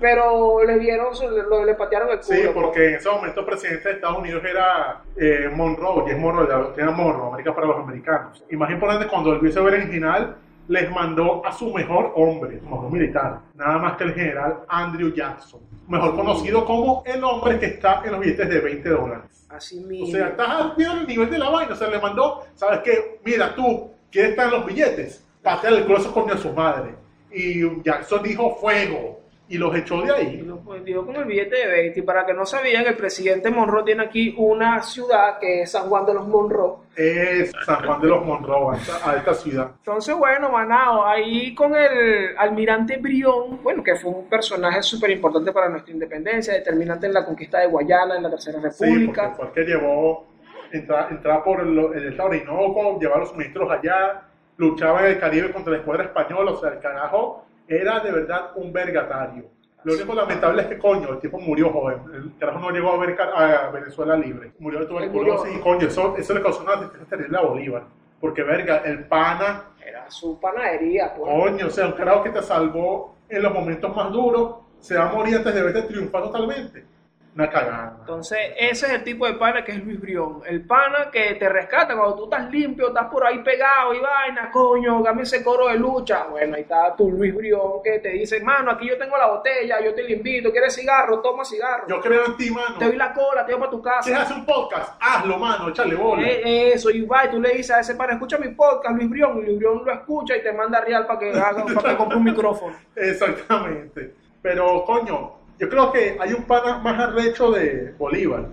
[0.00, 2.38] Pero le dieron, se- le, patearon el culo.
[2.38, 6.46] Sí, porque en ese momento el presidente de Estados Unidos era eh, Monroe, James Monroe,
[6.46, 8.42] doctrina Monroe, América para los americanos.
[8.50, 10.36] Y más importante, cuando el vicever original
[10.68, 15.12] les mandó a su mejor hombre, su mejor militar, nada más que el general Andrew
[15.12, 19.46] Jackson, mejor conocido como el hombre que está en los billetes de 20 dólares.
[19.50, 20.06] Así O mismo.
[20.16, 21.72] sea, estás al pie del nivel de la vaina.
[21.72, 23.18] O sea, le mandó, ¿sabes qué?
[23.24, 25.26] Mira, tú, ¿quieres estar en los billetes?
[25.42, 26.94] Patea el corazón con su madre.
[27.32, 29.19] Y Jackson dijo fuego.
[29.50, 30.42] Y los echó de ahí.
[30.42, 31.98] lo pues, dio con el billete de 20.
[31.98, 35.88] Y para que no sabían, el presidente Monroe tiene aquí una ciudad que es San
[35.88, 36.76] Juan de los Monroe.
[36.94, 39.72] Es San Juan de los Monroe, a esta, a esta ciudad.
[39.78, 45.50] Entonces, bueno, Manao, ahí con el almirante Brión, bueno, que fue un personaje súper importante
[45.50, 49.30] para nuestra independencia, determinante en la conquista de Guayana, en la Tercera Sí, porque República.
[49.36, 50.26] fue el que llevó,
[50.70, 54.22] entrar, entrar por el, el estado Orinoco, llevar los suministros allá,
[54.58, 56.52] luchaba en el Caribe contra la escuadra española.
[56.52, 59.44] O sea, el carajo era de verdad un vergatario.
[59.84, 62.02] Lo único lamentable es que, coño, el tipo murió joven.
[62.12, 64.52] El carajo no llegó a ver a Venezuela libre.
[64.58, 67.84] Murió de tuberculosis y, coño, eso, eso le causó una tristeza terrible a Bolívar.
[68.20, 71.32] Porque, verga, el pana, Era su panadería, pues.
[71.32, 75.08] coño, o sea, un carajo que te salvó en los momentos más duros, se va
[75.08, 76.84] a morir antes de verte triunfar totalmente.
[77.32, 77.96] Una cagada.
[78.00, 80.42] Entonces, ese es el tipo de pana que es Luis Brión.
[80.46, 84.50] El pana que te rescata cuando tú estás limpio, estás por ahí pegado y vaina,
[84.50, 86.24] coño, dame ese coro de lucha.
[86.24, 89.80] Bueno, ahí está tu Luis Brión que te dice, mano, aquí yo tengo la botella,
[89.80, 91.20] yo te la invito, ¿quieres cigarro?
[91.20, 91.86] Toma cigarro.
[91.86, 92.76] Yo creo en ti, mano.
[92.78, 94.22] Te doy la cola, te doy para tu Si casa.
[94.22, 96.22] haces un podcast, hazlo, mano, échale bola.
[96.26, 99.08] Eh, Eso, y va, y tú le dices a ese pana, escucha mi podcast, Luis
[99.08, 101.96] Brión, y Luis Brión lo escucha y te manda real para que haga, para que
[101.96, 102.74] compre un micrófono.
[102.96, 104.14] Exactamente.
[104.42, 108.46] Pero, coño, yo creo que hay un pana más arrecho de Bolívar.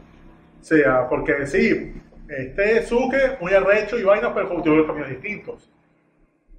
[0.59, 1.93] O sea, porque sí,
[2.27, 5.71] este Sucre, muy arrecho y vaina, pero con dos caminos distintos.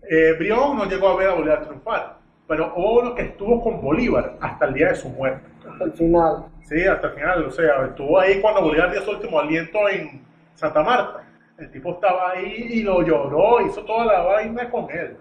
[0.08, 3.82] Eh, Brión no llegó a ver a Bolívar triunfar, pero hubo uno que estuvo con
[3.82, 5.46] Bolívar hasta el día de su muerte.
[5.70, 6.46] Hasta el final.
[6.62, 10.22] Sí, hasta el final, o sea, estuvo ahí cuando Bolívar dio su último aliento en
[10.54, 11.28] Santa Marta.
[11.58, 15.18] El tipo estaba ahí y lo lloró, hizo toda la vaina con él.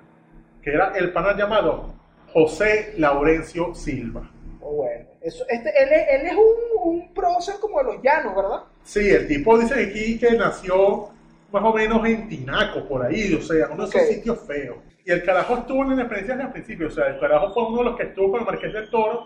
[0.62, 1.94] Que era el pana llamado
[2.32, 4.30] José Laurencio Silva.
[4.70, 5.06] Oh, bueno.
[5.22, 8.64] Eso, este, él es, él es un, un prócer como de los llanos, ¿verdad?
[8.84, 11.10] Sí, el tipo dice aquí que nació
[11.52, 14.78] más o menos en Tinaco, por ahí, o sea, uno de esos sitios feos.
[15.06, 17.66] Y el carajo estuvo en la independencia desde el principio, o sea, el carajo fue
[17.70, 19.24] uno de los que estuvo con el Marqués del Toro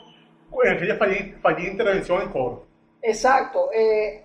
[0.63, 2.67] en aquella fallida, fallida intervención en Coro.
[3.01, 3.69] Exacto.
[3.73, 4.23] eh,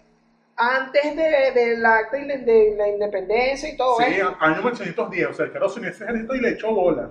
[0.59, 4.37] antes de, de acta de, de la independencia y todo Sí, eso.
[4.41, 7.11] año 1810, o sea, el carajo se ese ejército y le echó bolas.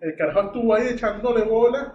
[0.00, 1.88] El carajo estuvo ahí echándole bolas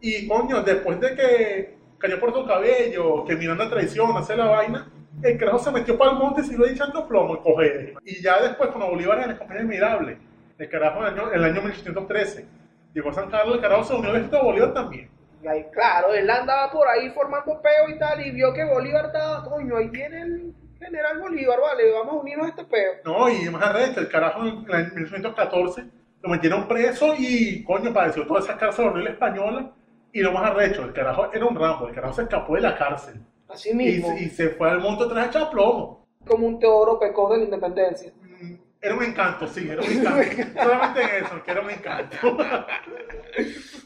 [0.00, 4.90] y, coño, después de que cayó por su cabello, que Miranda traición, hace la vaina,
[5.22, 7.94] el carajo se metió para el monte y siguió echando plomo y coger.
[8.04, 10.18] Y ya después, cuando Bolívar en la compañía admirable,
[10.58, 12.46] el carajo en el año, el año 1813,
[12.94, 15.10] llegó a San Carlos, el carajo se unió al ejército de Bolívar también.
[15.42, 19.06] Y ahí, claro, él andaba por ahí formando peo y tal, y vio que Bolívar
[19.06, 22.92] estaba, coño, ahí viene el general Bolívar, vale, vamos a unirnos a este peo.
[23.04, 25.84] No, y más arrecho, el carajo en el año 1814
[26.22, 29.72] lo metieron preso y, coño, padeció toda esa cárcel horrible española.
[30.12, 32.76] Y lo más arrecho, el carajo era un Rambo, el carajo se escapó de la
[32.76, 33.20] cárcel.
[33.48, 36.06] Así mismo, y se fue al monte tras echar plomo.
[36.26, 38.12] como un Teodoro Pecos de la independencia.
[38.40, 40.22] Mm, Era un encanto, sí, era un encanto.
[40.62, 42.16] Solamente en eso, que era un encanto.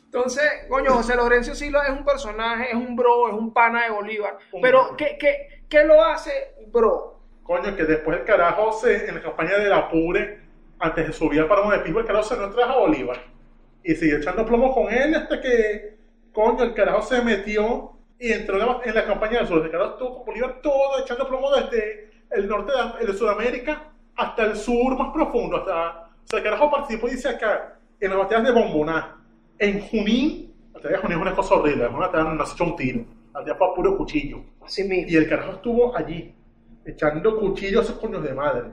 [0.07, 3.91] Entonces, coño, José Lorenzo Silva es un personaje, es un bro, es un pana de
[3.91, 4.39] Bolívar.
[4.53, 4.97] Un Pero, bro.
[4.97, 6.33] ¿qué, qué, qué lo hace
[6.69, 7.21] bro?
[7.43, 10.41] Coño, que después el carajo se, en la campaña del Apure,
[10.79, 13.19] antes de subir al páramo de Pismo, el carajo se no trajo a Bolívar.
[13.83, 15.97] Y siguió echando plomo con él hasta que,
[16.33, 19.65] coño, el carajo se metió y entró en la, la campaña del sur.
[19.65, 24.45] El carajo estuvo con Bolívar todo echando plomo desde el norte de, de Sudamérica hasta
[24.45, 25.57] el sur más profundo.
[25.57, 29.17] Hasta, o sea, el carajo participó, dice acá, en las batallas de Bomboná.
[29.59, 32.47] En Junín, la batalla de Junín es una cosa horrible, es una batalla donde no
[32.47, 33.05] se echó un tiro.
[33.35, 34.43] Allá fue a puro cuchillo.
[34.65, 35.11] Así mismo.
[35.11, 36.35] Y el carajo estuvo allí,
[36.85, 38.71] echando cuchillos a esos coños de madre,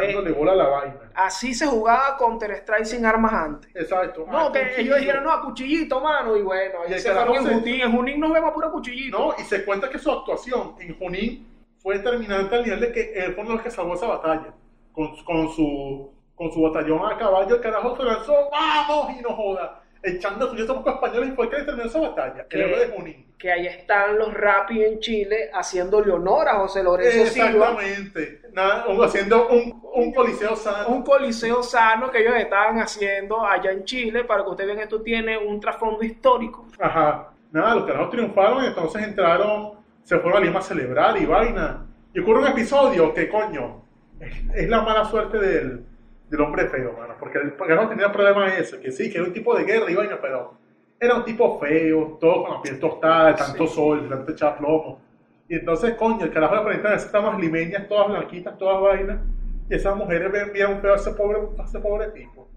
[0.00, 0.96] echándole bola a la vaina.
[1.14, 3.70] Así se jugaba Counter-Strike sin armas antes.
[3.76, 4.26] Exacto.
[4.30, 4.80] No, que cuchillo.
[4.80, 6.36] ellos dijeron, no, a cuchillito, mano.
[6.36, 7.80] Y bueno, Y ahí el se fueron en Junín.
[7.80, 9.18] En Junín nos vemos a puro cuchillito.
[9.18, 11.46] No, y se cuenta que su actuación en Junín
[11.78, 14.54] fue determinante al nivel de que él fue uno de los que salvó esa batalla.
[14.92, 19.10] Con, con, su, con su batallón a caballo, el carajo se lanzó, ¡vamos!
[19.18, 19.81] Y no joda.
[20.02, 22.46] Echando a pocos españoles y fue que determinó esa batalla.
[22.48, 22.56] ¿Qué?
[22.56, 23.26] El héroe de Junín.
[23.38, 27.70] Que ahí están los Rappi en Chile haciéndole honor a José Lorenzo Silva.
[27.80, 28.42] Exactamente.
[28.52, 30.88] Nada, un- haciendo un, un coliseo sano.
[30.88, 34.24] Un coliseo sano que ellos estaban haciendo allá en Chile.
[34.24, 36.66] Para que ustedes vean, esto tiene un trasfondo histórico.
[36.80, 37.28] Ajá.
[37.52, 41.86] Nada, los carajos triunfaron y entonces entraron, se fueron a Lima a celebrar y vaina.
[42.14, 43.82] Y ocurre un episodio que, coño,
[44.20, 45.84] es, es la mala suerte del,
[46.32, 47.14] del hombre feo, mano.
[47.20, 49.90] Porque el carajo tenía el problema ese, que sí, que era un tipo de guerra
[49.90, 50.54] y vaina, pero
[50.98, 54.56] era un tipo feo, todo con la piel tostada, de tanto sol, de tanto echar
[54.56, 54.98] plomo.
[55.46, 59.20] Y entonces, coño, el carajo le presentaban esas damas limeñas, todas blanquitas, todas vainas.
[59.68, 62.48] Y esas mujeres ven bien feo a ese pobre, a ese pobre tipo.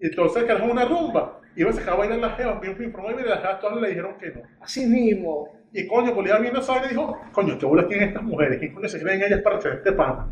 [0.00, 1.40] Y entonces el carajo una rumba.
[1.54, 4.30] Iba a sacar bailar las jevas, bien informó y las jevas todas le dijeron que
[4.30, 4.42] no.
[4.60, 5.48] Así mismo.
[5.72, 8.58] Y coño, Bolívar viendo esa vaina y dijo, coño, ¿qué bolas tienen estas mujeres?
[8.58, 10.26] ¿Quién coño se creen ellas para hacer este pana?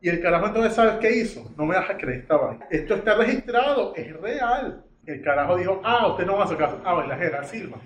[0.00, 1.50] Y el carajo entonces, ¿sabes qué hizo?
[1.56, 2.66] No me vas a creer esta vaina.
[2.70, 4.84] Esto está registrado, es real.
[5.06, 7.78] El carajo dijo, ah, usted no va a sacar, ah, bailar Gerard Silva.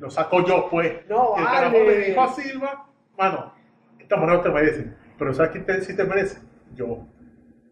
[0.00, 1.08] Lo saco yo, pues.
[1.08, 1.98] No, y el carajo vale.
[1.98, 3.52] le dijo a Silva, mano,
[3.98, 4.92] esta no te merece.
[5.18, 6.38] Pero ¿sabes quién te, sí te merece?
[6.74, 7.04] Yo.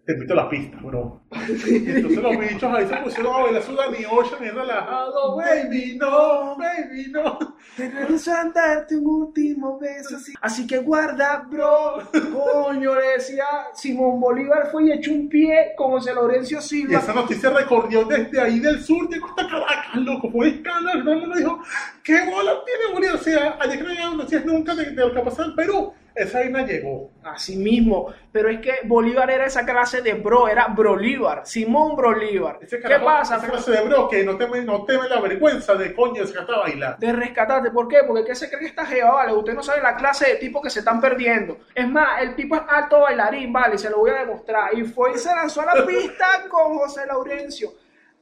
[0.06, 1.20] Te invito a la pista, bro.
[1.66, 5.36] Y entonces los bichos ahí se pusieron a bailar su Danny Ocean y relajado.
[5.36, 7.56] Baby, no, baby, no.
[7.76, 10.14] Te rehuso a darte un último beso.
[10.14, 11.98] Así, así que guarda, bro.
[12.32, 16.98] Coño, le decía Simón Bolívar fue y echó un pie con José Lorenzo Y Silva.
[17.00, 21.12] esa noticia recorrió desde ahí del sur, llegó hasta Caracas, loco, fue escándalo.
[21.12, 21.58] El mundo dijo,
[22.04, 23.16] ¿qué bola tiene Bolívar?
[23.16, 25.92] O sea, ayer que no llegaron noticias nunca de, de lo que pasaba en Perú.
[26.16, 27.10] Esa vaina llegó.
[27.22, 32.58] Así mismo, pero es que Bolívar era esa clase de bro, era Brolívar, Simón Brolívar.
[32.62, 33.36] Ese ¿Qué carajo- pasa?
[33.36, 36.98] Esa clase de bro que no teme, no teme la vergüenza de coño a bailar.
[36.98, 37.70] de rescatarte.
[37.70, 37.98] ¿Por qué?
[38.06, 39.32] Porque ¿qué se cree que esta jeva, vale?
[39.34, 41.58] Usted no sabe la clase de tipo que se están perdiendo.
[41.74, 44.72] Es más, el tipo es alto bailarín, vale, y se lo voy a demostrar.
[44.74, 47.70] Y fue y se lanzó a la pista con José Laurencio.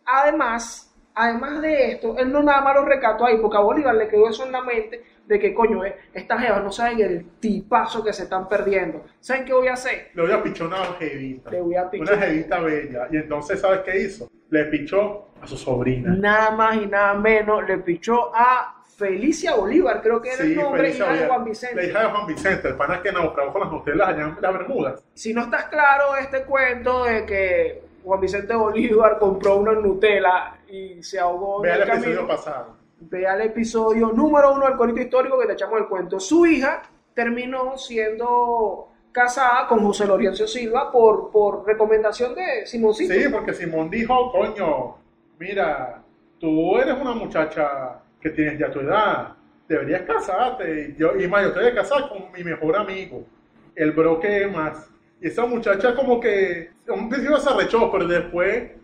[0.07, 4.09] Además, además de esto, él no nada más lo recató ahí, porque a Bolívar le
[4.09, 8.05] quedó eso en la mente de que, coño, eh, estas jevas no saben el tipazo
[8.05, 9.05] que se están perdiendo.
[9.21, 10.11] ¿Saben qué voy a hacer?
[10.15, 11.51] Le voy a pichar una jevita.
[11.51, 12.17] Le voy a pichar.
[12.17, 13.09] Una jevita bella.
[13.11, 14.31] Y entonces, ¿sabes qué hizo?
[14.51, 16.15] Le pichó a su sobrina.
[16.15, 20.83] Nada más y nada menos le pichó a Felicia Bolívar, creo que era el nombre,
[20.83, 21.29] Felicia hija de.
[21.29, 21.77] Juan Vicente.
[21.77, 24.53] La hija de Juan Vicente, el pana que naufragó con las Nutelas allá en las
[24.53, 25.05] Bermudas.
[25.15, 31.03] Si no estás claro este cuento de que Juan Vicente Bolívar compró una Nutella y
[31.03, 32.77] se ahogó Vea en el el episodio camino, pasado.
[33.11, 36.19] Vea el episodio número uno del corito histórico que te echamos el cuento.
[36.21, 36.83] Su hija
[37.15, 43.15] terminó siendo casada con José Lorenzo Silva por, por recomendación de Simoncito.
[43.15, 44.97] Sí, porque Simón dijo, coño,
[45.39, 46.03] mira,
[46.41, 49.35] tú eres una muchacha que tienes ya tu edad,
[49.69, 50.89] deberías casarte.
[50.91, 53.23] Y, yo, y más, yo voy a casar con mi mejor amigo,
[53.77, 54.91] el bro que más.
[55.21, 58.84] Y esa muchacha como que, un principio se arrechó, pero después, le-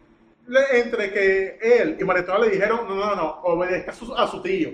[0.72, 4.42] entre que él y Maretona le dijeron, no, no, no, obedezca a su, a su
[4.42, 4.70] tío.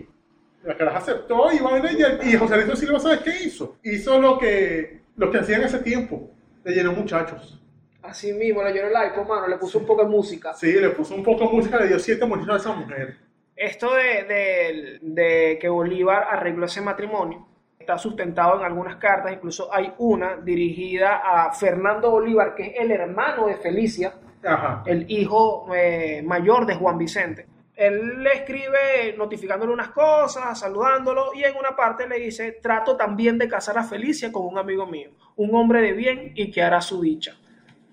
[0.63, 3.77] La caraja aceptó y va y, el- y José Lorenzo Silva, ¿sabes qué hizo?
[3.85, 6.31] Hizo lo que, lo que hacían en ese tiempo,
[6.65, 7.63] le llenó muchachos.
[8.03, 10.55] Así mismo, le lloró el iPhone, mano, le puso un poco de música.
[10.55, 13.17] Sí, le puso un poco de música, le dio siete muchachos a esa mujer.
[13.55, 17.47] Esto de, de- de que Bolívar arregló ese matrimonio
[17.79, 22.91] está sustentado en algunas cartas, incluso hay una dirigida a Fernando Bolívar, que es el
[22.91, 24.13] hermano de Felicia,
[24.47, 24.83] Ajá.
[24.87, 27.47] el hijo eh, mayor de Juan Vicente.
[27.75, 33.37] Él le escribe notificándole unas cosas, saludándolo, y en una parte le dice, trato también
[33.37, 36.81] de casar a Felicia con un amigo mío, un hombre de bien y que hará
[36.81, 37.37] su dicha.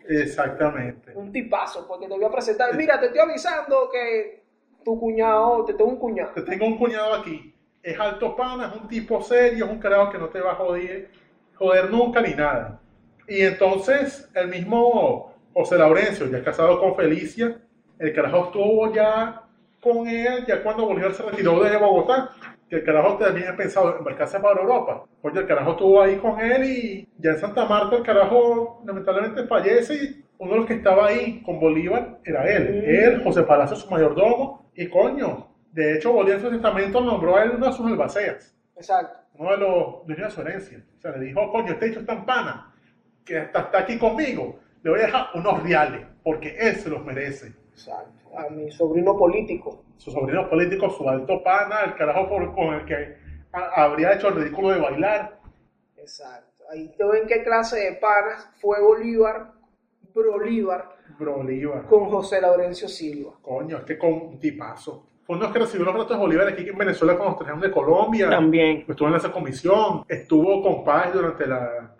[0.07, 1.11] Exactamente.
[1.15, 4.43] Un tipazo, porque te voy a presentar, mira, te estoy avisando que
[4.85, 6.31] tu cuñado, te tengo un cuñado.
[6.33, 7.53] Te tengo un cuñado aquí.
[7.81, 10.55] Es alto pana, es un tipo serio, es un carajo que no te va a
[10.55, 11.09] joder,
[11.55, 12.79] joder nunca ni nada.
[13.27, 17.57] Y entonces, el mismo José Laurencio, ya casado con Felicia,
[17.99, 19.43] el carajo estuvo ya
[19.81, 22.31] con él, ya cuando Bolívar se retiró de Bogotá,
[22.69, 25.05] que el carajo también pensado embarcarse para Europa.
[25.21, 29.45] Oye, el carajo estuvo ahí con él y ya en Santa Marta el carajo lamentablemente
[29.45, 32.81] fallece y uno de los que estaba ahí con Bolívar era él.
[32.81, 32.89] Mm.
[32.89, 37.43] Él, José Palacio, su mayordomo, y coño, de hecho Bolívar en su testamento nombró a
[37.43, 39.19] él uno de sus albaceas, Exacto.
[39.35, 40.83] uno de los dueños de su herencia.
[40.97, 42.73] O sea, le dijo, coño, este hecho es tan pana,
[43.23, 47.03] que hasta está aquí conmigo, le voy a dejar unos reales, porque él se los
[47.03, 47.53] merece.
[47.71, 48.37] Exacto.
[48.37, 49.83] A mi sobrino político.
[49.97, 53.15] Su sobrino político, su alto pana, el carajo por, con el que
[53.53, 55.39] ha- habría hecho el ridículo de bailar.
[55.97, 56.63] Exacto.
[56.71, 59.51] Ahí te ven qué clase de panas fue Bolívar,
[60.13, 61.85] Bolívar, Bolívar.
[61.85, 63.31] con José Laurencio Silva.
[63.41, 65.07] Coño, es que con un tipazo.
[65.23, 67.71] Fue uno que recibió los ratos de Bolívar aquí en Venezuela cuando nos trajeron de
[67.71, 68.29] Colombia.
[68.29, 68.83] También.
[68.87, 70.03] Estuvo en esa comisión.
[70.07, 71.92] Estuvo con Paz durante la,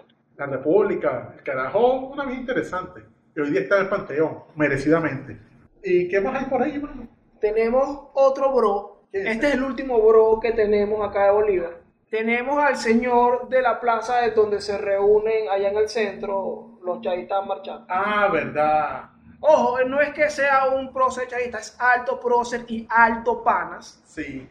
[0.48, 1.34] la República.
[1.38, 3.02] El carajo, una vida interesante.
[3.36, 5.40] Y hoy día está en el Panteón, merecidamente.
[5.84, 7.08] ¿Y qué más hay por ahí, mano?
[7.40, 9.06] Tenemos otro bro.
[9.12, 11.82] ¿Quién es Este es el último bro que tenemos acá de Bolívar.
[12.10, 17.02] Tenemos al señor de la plaza de donde se reúnen allá en el centro los
[17.02, 17.86] chavistas marchando.
[17.90, 19.10] Ah, verdad.
[19.40, 24.02] Ojo, no es que sea un prócer chavista, es alto prócer y alto panas.
[24.06, 24.48] Sí.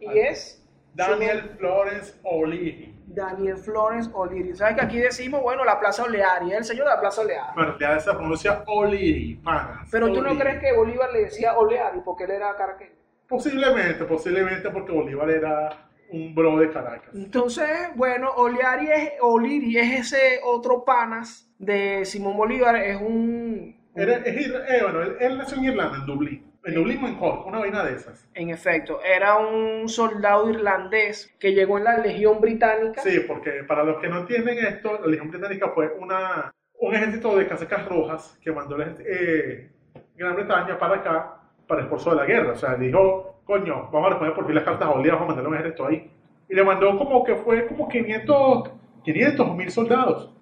[0.00, 0.62] Y es
[0.94, 2.95] Daniel Florence O'Leary.
[3.06, 4.54] Daniel Florence O'Leary.
[4.54, 7.52] ¿Sabes que aquí decimos, bueno, la Plaza Oleari, el señor de la Plaza Oleari?
[7.54, 9.88] Bueno, ya se pronuncia O'Leary, panas.
[9.90, 12.90] Pero tú no crees que Bolívar le decía Oleari porque él era caraqueño.
[13.28, 15.70] Posiblemente, posiblemente porque Bolívar era
[16.10, 17.14] un bro de Caracas.
[17.14, 23.76] Entonces, bueno, Oleari es, O'Leary es ese otro panas de Simón Bolívar, es un...
[23.94, 26.45] Era- es eh, bueno, él, él nació en Irlanda, en Dublín.
[26.66, 28.28] En Dublín o en Cork, una vaina de esas.
[28.34, 33.00] En efecto, era un soldado irlandés que llegó en la Legión Británica.
[33.02, 37.36] Sí, porque para los que no entienden esto, la Legión Británica fue una, un ejército
[37.36, 39.70] de casacas rojas que mandó la, eh,
[40.16, 41.34] Gran Bretaña para acá
[41.68, 42.52] para el esfuerzo de la guerra.
[42.52, 45.48] O sea, dijo, coño, vamos a responder por fin las cartas Bolívar, vamos a mandarle
[45.50, 46.10] un ejército ahí.
[46.48, 48.70] Y le mandó como que fue como 500,
[49.04, 50.34] 500 o 1000 soldados.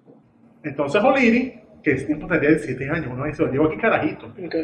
[0.63, 4.25] Entonces O'Leary, que ese tiempo tendría 17 años, uno dice, llegó aquí carajito.
[4.43, 4.55] Ok.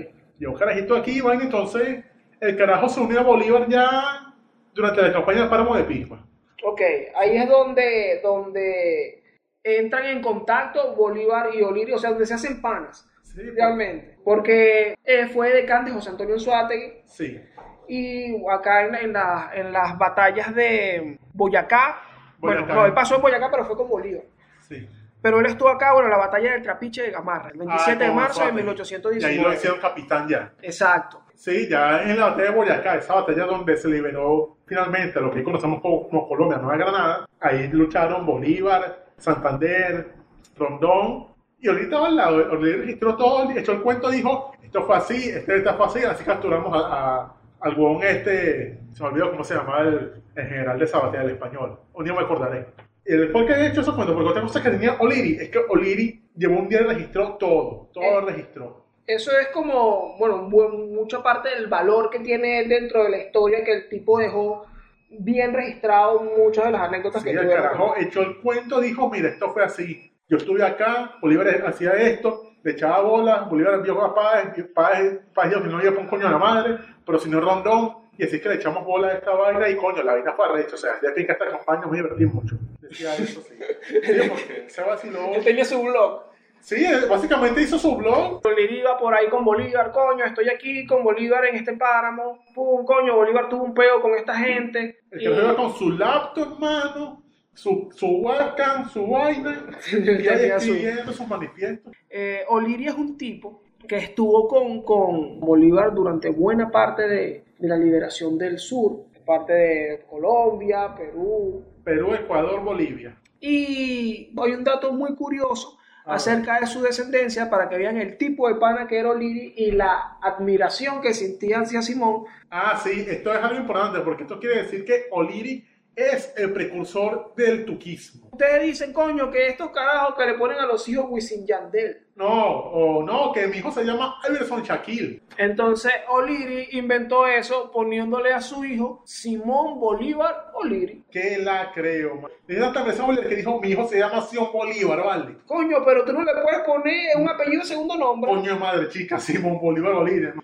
[0.41, 2.03] Llegó carajito aquí, van, entonces
[2.39, 4.33] el carajo se unió a Bolívar ya
[4.73, 6.25] durante la campaña de Páramo de Pisma.
[6.63, 6.81] Ok,
[7.15, 9.23] ahí es donde, donde
[9.63, 14.17] entran en contacto Bolívar y Olirio, o sea, donde se hacen panas, Sí, realmente.
[14.23, 17.39] Porque eh, fue decán de José Antonio Anzuategui Sí.
[17.87, 22.01] y acá en, en la- en las batallas de Boyacá,
[22.39, 22.73] Bueno, Boyacá.
[22.73, 24.23] no, él pasó en Boyacá, pero fue con Bolívar.
[24.61, 24.89] Sí.
[25.21, 28.05] Pero él estuvo acá, bueno, en la batalla del Trapiche de Gamarra, el 27 de
[28.05, 29.19] Ah, con marzo de Anzoátegui.
[29.21, 29.55] Y ahí lo 1819.
[29.55, 30.53] hicieron capitán ya.
[30.61, 31.21] Exacto.
[31.35, 35.43] Sí, ya en la batalla de Boyacá, esa batalla donde se liberó finalmente lo que
[35.43, 40.13] conocemos como, como Colombia, Nueva Granada, ahí lucharon Bolívar, Santander,
[40.57, 41.27] Rondón,
[41.59, 45.73] y ahorita al lado, registró todo, echó el cuento, dijo, esto fue así, este esta
[45.75, 49.81] fue así, así capturamos a, a- al huevón este, se me olvidó cómo se llamaba
[49.81, 52.67] el, el general de esa batalla, el español, un día me acordaré.
[53.05, 55.49] Él fue el que había hecho esos cuentos, porque otra cosa que tenía Oliri es
[55.49, 58.11] que Oliri llevó un día y registró todo, todo Eh.
[58.13, 58.85] lo registró.
[59.07, 63.63] Eso es como, bueno, mucha parte del valor que tiene él dentro de la historia
[63.65, 64.65] que el tipo dejó
[65.09, 67.63] bien registrado muchas de las anécdotas Sí, que el tuvieron.
[67.63, 70.13] carajo echó el cuento, dijo, mira, esto fue así.
[70.29, 75.49] Yo estuve acá, Bolívar hacía esto, le echaba bola, Bolívar vio a Páez, Páez, Páez
[75.49, 78.23] dijo que no iba a un coño a la madre, pero si no Rondón, y
[78.23, 80.77] así que le echamos bola a esta vaina y coño, la vaina fue arrecha, o
[80.77, 82.55] sea, ya que esta campaña me divertí mucho.
[82.81, 83.55] Decía eso, sí.
[84.67, 85.33] Se vaciló.
[85.33, 86.23] Él tenía su blog.
[86.59, 88.41] Sí, básicamente hizo su blog.
[88.43, 92.39] Bolívar iba por ahí con Bolívar, coño, estoy aquí con Bolívar en este páramo.
[92.53, 94.99] Pum, coño, Bolívar tuvo un peo con esta gente.
[95.09, 97.23] El y- que iba con su laptop en mano,
[97.55, 101.93] su, su webcam, su vaina, y ahí Tenía su- escribiendo sus manifiestos.
[102.07, 107.67] Eh, Oliri es un tipo que estuvo con, con Bolívar durante buena parte de, de
[107.67, 111.63] la liberación del sur, parte de Colombia, Perú.
[111.83, 113.15] Perú, Ecuador, Bolivia.
[113.39, 118.47] Y hay un dato muy curioso acerca de su descendencia para que vean el tipo
[118.47, 122.25] de pana que era Oliri y la admiración que sentía hacia Simón.
[122.49, 125.63] Ah, sí, esto es algo importante porque esto quiere decir que Oliri
[126.07, 128.29] es el precursor del tuquismo.
[128.31, 132.07] Ustedes dicen, coño, que estos carajos que le ponen a los hijos Wisin Yandel.
[132.15, 135.21] No, o no, que mi hijo se llama Iverson Shaquille.
[135.37, 141.03] Entonces Oliri inventó eso poniéndole a su hijo Simón Bolívar Oliri.
[141.11, 142.31] Que la creo, man.
[142.47, 145.37] Es tanta persona que dijo, mi hijo se llama Simón Bolívar, ¿vale?
[145.45, 148.31] Coño, pero tú no le puedes poner un apellido de segundo nombre.
[148.31, 150.43] Coño madre chica, Simón Bolívar hermano.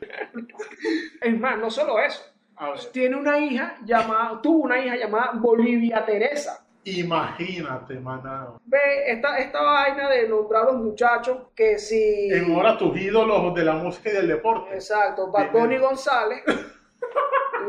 [1.22, 2.22] Es más, no solo eso.
[2.60, 6.66] A Tiene una hija llamada, tuvo una hija llamada Bolivia Teresa.
[6.84, 8.60] imagínate, manado.
[8.66, 12.30] Ve, esta, esta vaina de nombrar a los muchachos que si...
[12.32, 14.74] En hora tus ídolos de la música y del deporte.
[14.74, 15.32] Exacto.
[15.52, 16.44] Bunny González.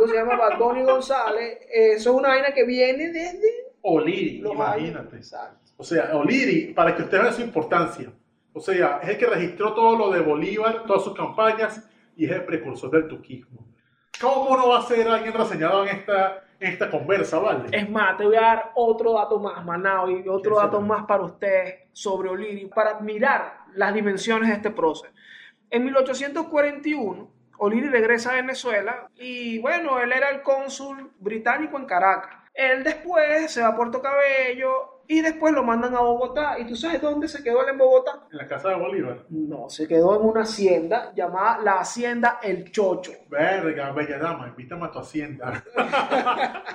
[0.06, 1.58] Se llama Bad Bunny González.
[1.70, 5.16] Eso es una vaina que viene desde Oliri, imagínate.
[5.16, 5.72] Exacto.
[5.76, 8.10] O sea, Oliri, para que ustedes vean su importancia,
[8.52, 12.32] o sea, es el que registró todo lo de Bolívar, todas sus campañas, y es
[12.32, 13.67] el precursor del tuquismo.
[14.20, 17.68] ¿Cómo no va a ser alguien reseñado en esta, en esta conversa, vale?
[17.72, 21.04] Es más, te voy a dar otro dato más, Manao, y otro ¿Qué dato más
[21.06, 25.12] para ustedes sobre Oliri, para admirar las dimensiones de este proceso.
[25.70, 32.36] En 1841, Oliri regresa a Venezuela y, bueno, él era el cónsul británico en Caracas.
[32.54, 36.58] Él después se va a Puerto Cabello y después lo mandan a Bogotá.
[36.58, 38.26] ¿Y tú sabes dónde se quedó él en Bogotá?
[38.30, 39.24] En la casa de Bolívar.
[39.30, 43.12] No, se quedó en una hacienda llamada la Hacienda El Chocho.
[43.30, 45.64] Verga, bella dama, invítame a tu hacienda.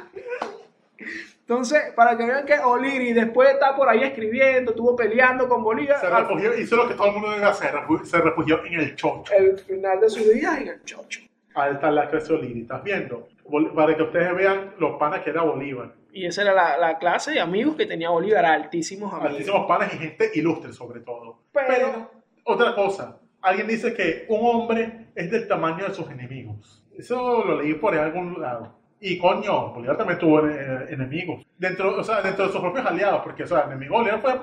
[1.42, 5.64] Entonces, para que vean que Oliri, después de estar por ahí escribiendo, estuvo peleando con
[5.64, 8.96] Bolívar, Se refugió, hizo lo que todo el mundo debe hacer, se refugió en el
[8.96, 9.32] chocho.
[9.34, 11.22] el final de su vida en el chocho.
[11.54, 13.28] Alta la clase Oliri, ¿estás viendo?
[13.76, 15.94] Para que ustedes vean los panas que era Bolívar.
[16.12, 19.32] Y esa era la, la clase de amigos que tenía Bolívar, altísimos amigos.
[19.32, 21.40] Altísimos panas y gente ilustre sobre todo.
[21.52, 22.12] Pero- Pero,
[22.46, 26.84] otra cosa, alguien dice que un hombre es del tamaño de sus enemigos.
[26.98, 28.78] Eso lo leí por ahí en algún lado.
[29.00, 31.46] Y coño, Bolívar también tuvo eh, enemigos.
[31.58, 34.34] Dentro, o sea, dentro de sus propios aliados, porque o sea, el enemigo Bolívar fue,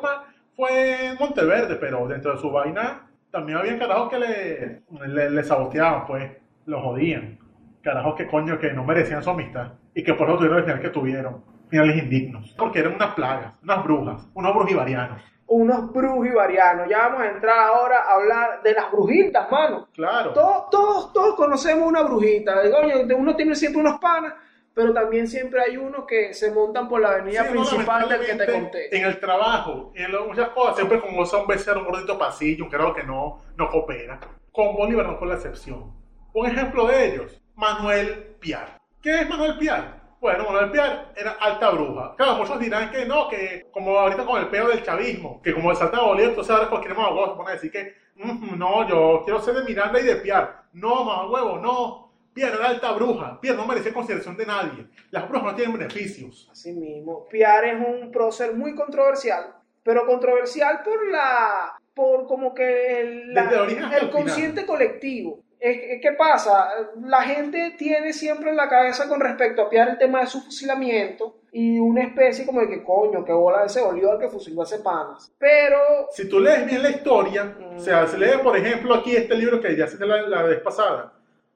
[0.57, 6.07] fue Monteverde, pero dentro de su vaina también había carajos que le, le, le saboteaban,
[6.07, 6.31] pues,
[6.66, 7.38] lo jodían.
[7.82, 10.80] Carajos que coño que no merecían su amistad y que por eso tuvieron el final
[10.80, 11.44] que tuvieron.
[11.68, 12.54] Finales indignos.
[12.58, 15.22] Porque eran unas plagas, unas brujas, unos brujivarianos.
[15.46, 16.88] Unos brujivarianos.
[16.88, 19.88] Ya vamos a entrar ahora a hablar de las brujitas, mano.
[19.94, 20.32] Claro.
[20.32, 22.54] Todos, todos, todos conocemos una brujita.
[22.70, 24.34] Coño, uno tiene siempre unos panas,
[24.74, 28.34] pero también siempre hay unos que se montan por la avenida Sí, principal del que
[28.34, 28.96] te conté.
[28.96, 33.04] En el trabajo, en muchas cosas, siempre como un becerro, un gordito pasillo, carajo que
[33.04, 34.20] no, no coopera.
[34.52, 35.92] Con Bolívar no fue la excepción.
[36.32, 38.79] Un ejemplo de ellos, Manuel Piar.
[39.02, 40.00] ¿Qué es Manuel Piar?
[40.20, 42.14] Bueno, Manuel Piar era alta bruja.
[42.16, 45.75] Claro, muchos dirán que no, que como ahorita con el peo del chavismo, que como
[45.75, 49.40] salta Bolívar, entonces ahora cualquier mamá se pone a decir que "Mm, no, yo quiero
[49.40, 50.64] ser de Miranda y de Piar.
[50.75, 52.10] No, mamá huevo, no.
[52.35, 53.40] Piar era alta bruja.
[53.40, 54.87] Piar no merecía consideración de nadie.
[55.10, 56.48] Las brujas no tienen beneficios.
[56.52, 57.27] Así mismo.
[57.29, 63.42] Piar es un prócer muy controversial, pero controversial por la por como que el, la-
[63.50, 64.10] el el el final.
[64.10, 65.40] consciente colectivo.
[65.61, 66.69] Es- ¿Qué pasa?
[67.04, 70.40] La gente tiene siempre en la cabeza con respecto a Piar el tema de su
[70.42, 74.63] fusilamiento y una especie como de que coño, que bola de ese Bolívar que fusiló
[74.63, 75.33] a ese panas.
[75.38, 75.79] Pero
[76.13, 77.77] Si tú lees bien la historia, Mm.
[77.77, 80.61] o sea, si lees, por ejemplo, aquí este libro que ya cité la, la vez
[80.61, 81.13] pasada,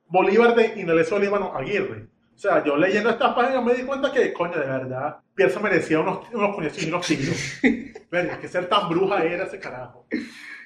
[0.06, 2.06] Bolívar de Ineleso Líbano Aguirre.
[2.34, 5.60] O sea, yo leyendo estas páginas me di cuenta que, coño, de verdad, Pierre se
[5.60, 7.60] merecía unos, unos y unos tiros.
[8.10, 10.06] Verga, que ser tan bruja era ese carajo.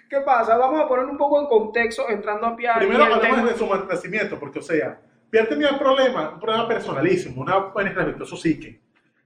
[0.09, 0.57] ¿Qué pasa?
[0.57, 2.79] Vamos a poner un poco en contexto entrando a Piar.
[2.79, 4.99] Primero hablemos de su nacimiento, porque, o sea,
[5.31, 8.81] Pierre tenía un problema, un problema personalísimo, una a su psique,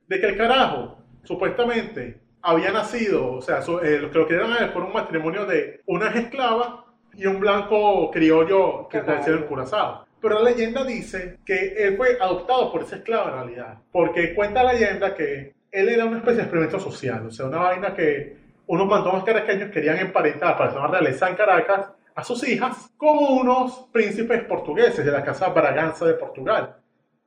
[0.09, 4.53] de que el carajo, supuestamente, había nacido, o sea, su- eh, lo que lo querían
[4.53, 9.43] a él por un matrimonio de una esclava y un blanco criollo que nació en.
[9.45, 10.05] Curazao.
[10.21, 14.63] Pero la leyenda dice que él fue adoptado por esa esclava en realidad, porque cuenta
[14.65, 18.37] la leyenda que él era una especie de experimento social, o sea, una vaina que
[18.67, 23.89] unos mantones caraqueños querían emparentar para la realeza en Caracas a sus hijas con unos
[23.93, 26.77] príncipes portugueses de la casa Braganza de Portugal.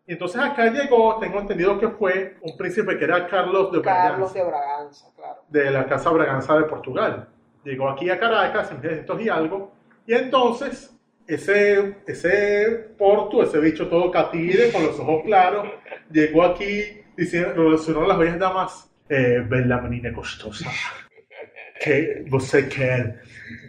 [0.07, 4.31] Y entonces acá llegó, tengo entendido que fue un príncipe que era Carlos de Carlos
[4.31, 5.41] Braganza, de Braganza, claro.
[5.49, 7.27] de la casa Braganza de Portugal.
[7.63, 9.71] Llegó aquí a Caracas en 1900 y algo,
[10.05, 10.95] y entonces
[11.27, 15.67] ese, ese porto, ese bicho todo catire, con los ojos claros,
[16.11, 20.69] llegó aquí diciendo, relacionó a las bellas damas, eh, bella menina costosa,
[21.79, 23.21] que você quer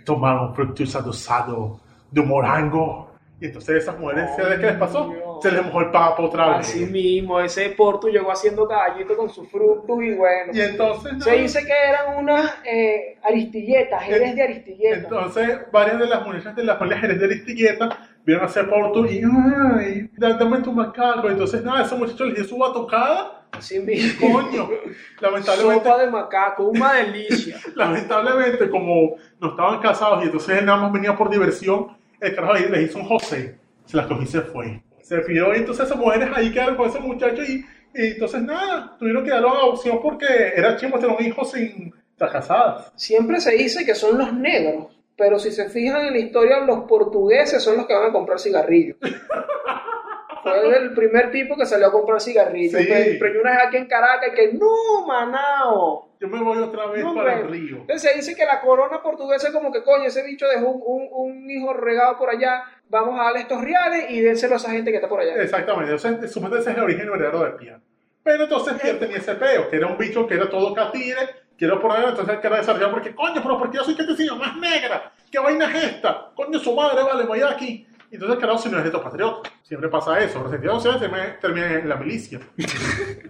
[0.05, 1.81] tomar un fructus adosado
[2.11, 3.11] de un morango.
[3.39, 5.11] Y entonces esas mujeres, ¿sabes qué les pasó?
[5.11, 5.43] Dios.
[5.43, 6.69] Se les mojó el papo otra vez.
[6.69, 10.53] Así mismo, ese Porto llegó haciendo caballito con sus frutos y bueno.
[10.55, 11.13] Y entonces...
[11.23, 15.03] Se nada, dice que eran unas eh, aristilletas, jerez de aristilletas.
[15.03, 19.07] Entonces, varias de las muchachas de la familia Jerez de Aristilleta vieron a hacer Porto
[19.07, 21.31] y, ay, dame tu macaco.
[21.31, 23.47] Entonces, nada, ese muchacho le dio su batucada.
[23.53, 24.33] Así mismo.
[24.33, 24.68] Coño,
[25.20, 27.59] lamentablemente, Sopa de macaco, una delicia.
[27.74, 32.55] lamentablemente, como no estaban casados y entonces él nada más venía por diversión, el carajo
[32.55, 33.59] ahí les hizo un José.
[33.85, 34.83] Se las cogió y se fue.
[35.01, 37.64] Se pidió y entonces esas mujeres ahí quedaron con ese muchacho y,
[37.95, 41.95] y entonces nada, tuvieron que darlo a adopción porque era chimo tener un hijo sin
[42.11, 42.93] estar casadas.
[42.97, 46.81] Siempre se dice que son los negros, pero si se fijan en la historia, los
[46.85, 48.97] portugueses son los que van a comprar cigarrillos.
[50.43, 52.81] Fue el primer tipo que salió a comprar cigarrillos.
[52.81, 52.87] Sí.
[52.87, 56.11] Pre- Preñó una vez aquí en Caracas que no, manao.
[56.21, 57.59] Yo me voy otra vez No, para el hombre.
[57.59, 57.77] río.
[57.79, 61.09] Entonces se dice que la corona portuguesa es como que, coño, ese bicho dejó un,
[61.11, 64.71] un- un hijo regado por allá, vamos a darle estos reales y dénselo a esa
[64.71, 65.35] gente que está por allá.
[65.43, 67.81] Exactamente, entonces supuestamente ese es el origen verdadero de Pierre.
[68.23, 71.17] Pero entonces Pierre tenía ese peo, que era un bicho que era todo catire,
[71.57, 74.57] quiero poner, entonces él quería desarrollar porque, coño, pero porque yo soy que enseño más
[74.57, 76.31] negra, ¿qué vaina es esta?
[76.35, 77.87] Coño, su madre, vale, voy de aquí.
[78.11, 79.53] Entonces carajo, si no es de estos patriotas.
[79.63, 82.41] Siempre pasa eso, resentido se termina, termina en la milicia.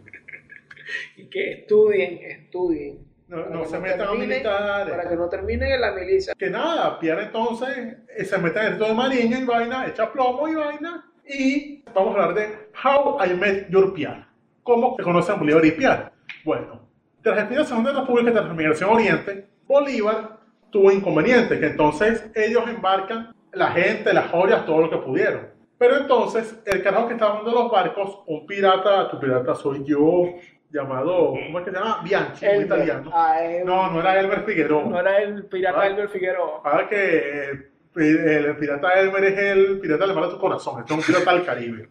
[1.17, 2.99] Y que estudien, estudien.
[3.29, 4.95] No, no que se metan a terminen- militares.
[4.95, 6.35] Para que no terminen en la milicia.
[6.39, 10.47] Que nada, Pierre entonces eh, se mete en el de Mariña y vaina, echa plomo
[10.47, 11.11] y vaina.
[11.27, 14.25] Y vamos a hablar de How I Met Your Pierre.
[14.63, 16.11] ¿Cómo se conocen Bolívar y Pierre?
[16.45, 16.86] Bueno,
[17.33, 20.39] tras el fin de la Segunda República y tras la Migración Oriente, Bolívar
[20.71, 25.49] tuvo inconveniente, que entonces ellos embarcan la gente, las joyas, todo lo que pudieron.
[25.77, 30.35] Pero entonces, el carajo que estaba dando los barcos, un pirata, tu pirata soy yo,
[30.71, 32.01] llamado, ¿cómo es que se llama?
[32.05, 33.11] Bianchi, un italiano.
[33.13, 33.65] Ah, Elmer.
[33.67, 34.85] No, no era Elmer Figueroa.
[34.85, 35.87] No era el pirata Ah.
[35.89, 36.61] Elmer Figueroa.
[36.65, 37.71] Ahora que el,
[38.05, 41.35] el pirata Elmer es el pirata del mar de tu corazón, este es un pirata
[41.35, 41.89] del Caribe.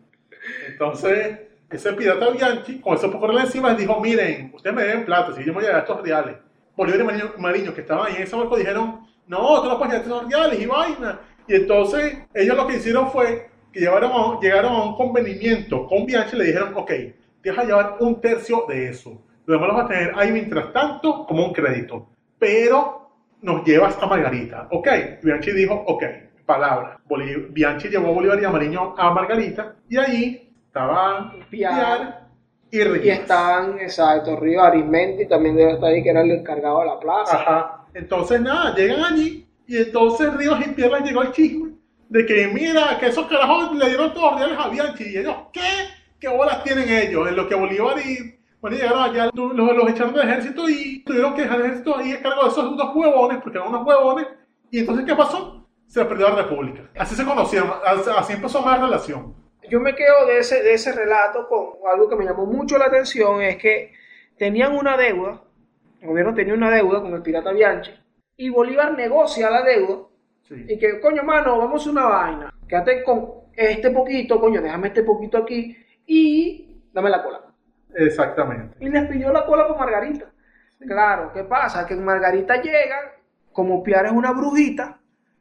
[0.69, 5.43] Entonces, ese pirata Bianchi, con ese poco encima, dijo, miren, ustedes me deben plata, si
[5.43, 6.35] yo me voy a estos reales.
[6.75, 9.95] Bolívar y Mariño, Mariño, que estaban ahí en ese barco, dijeron, no, tú no puedes
[10.01, 11.19] estos reales y vaina.
[11.47, 16.05] Y entonces, ellos lo que hicieron fue que llevaron a- llegaron a un convenimiento con
[16.05, 16.91] Bianchi y le dijeron, ok,
[17.41, 19.21] te vas a llevar un tercio de eso.
[19.45, 22.07] Lo demás lo vas a tener ahí mientras tanto como un crédito.
[22.39, 23.09] Pero
[23.41, 24.67] nos llevas a Margarita.
[24.71, 24.87] Ok,
[25.23, 26.03] Bianchi dijo, ok,
[26.45, 26.99] palabra.
[27.49, 30.44] Bianchi llevó a Bolívar y a Mariño a Margarita y allí
[30.75, 31.49] estaban Piar.
[31.49, 32.25] Piar
[32.71, 33.19] y Y Rivas.
[33.19, 37.37] estaban, exacto, Río Arismendi también debe estar ahí, que era el encargado de la plaza.
[37.37, 37.85] Ajá.
[37.93, 41.71] Entonces, nada, llegan allí y entonces Rivas y les llegó el chisme
[42.09, 45.05] de que, mira, que esos carajos le dieron todos los reales a Bianchi.
[45.05, 45.61] Y ellos, ¿qué?
[46.19, 47.27] ¿Qué bolas tienen ellos?
[47.27, 51.35] En lo que Bolívar y bueno, llegaron allá, los, los echaron del ejército y tuvieron
[51.35, 54.27] que dejar el ejército ahí a cargo de esos dos huevones, porque eran unos huevones.
[54.71, 55.67] Y entonces, ¿qué pasó?
[55.85, 56.89] Se perdió la república.
[56.97, 59.44] Así se conocieron, así así empezó más relación.
[59.69, 62.85] Yo me quedo de ese, de ese relato con algo que me llamó mucho la
[62.85, 63.93] atención, es que
[64.37, 65.41] tenían una deuda,
[66.01, 67.91] el gobierno tenía una deuda con el pirata Bianchi,
[68.37, 70.03] y Bolívar negocia la deuda,
[70.47, 70.63] Sí.
[70.69, 75.01] y que, coño, mano, vamos a una vaina, quédate con este poquito, coño, déjame este
[75.01, 77.41] poquito aquí, y dame la cola.
[77.95, 78.77] Exactamente.
[78.79, 80.25] Y les pidió la cola por Margarita.
[80.79, 81.87] Claro, ¿qué pasa?
[81.87, 83.05] Que en Margarita llegan,
[83.51, 84.99] como Piar es una brujita,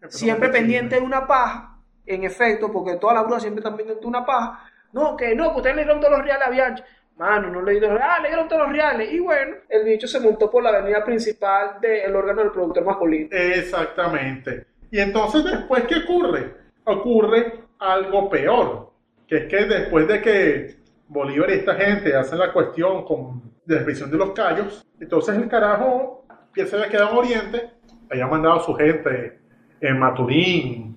[0.08, 1.73] siempre pendiente de una paja,
[2.06, 4.68] en efecto, porque todas las brujas siempre están vendiendo una paja.
[4.92, 6.82] No, que no, que ustedes le dieron todos los reales a Bianchi.
[7.16, 9.12] Mano, no le dieron, ah, le dieron todos los reales.
[9.12, 13.28] Y bueno, el bicho se montó por la avenida principal del órgano del productor masculino.
[13.30, 14.66] Exactamente.
[14.90, 16.54] Y entonces después, ¿qué ocurre?
[16.84, 18.92] Ocurre algo peor,
[19.26, 20.76] que es que después de que
[21.08, 25.48] Bolívar y esta gente hacen la cuestión con de desviación de los callos, entonces el
[25.48, 27.70] carajo que se había quedado en Oriente,
[28.10, 29.38] había mandado a su gente
[29.80, 30.93] en Maturín,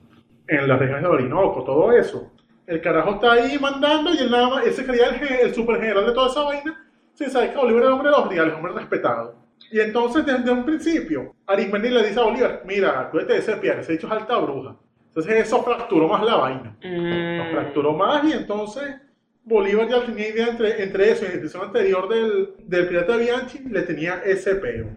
[0.47, 2.31] en las regiones de Orinoco, todo eso.
[2.65, 6.05] El carajo está ahí mandando y él nada más, ese creía el, el super general
[6.05, 9.35] de toda esa vaina, sin saber que Bolívar era hombre de los reales, hombre respetado.
[9.71, 13.81] Y entonces desde un principio, Arismendi le dice a Bolívar, mira, acuérdate de ese piano,
[13.81, 14.75] ese dicho es alta bruja.
[15.07, 16.77] Entonces eso fracturó más la vaina.
[16.83, 17.37] Mm.
[17.37, 18.95] Lo fracturó más y entonces
[19.43, 23.59] Bolívar ya tenía idea entre, entre eso y la institución anterior del, del pirata Bianchi,
[23.59, 24.87] le tenía ese peo.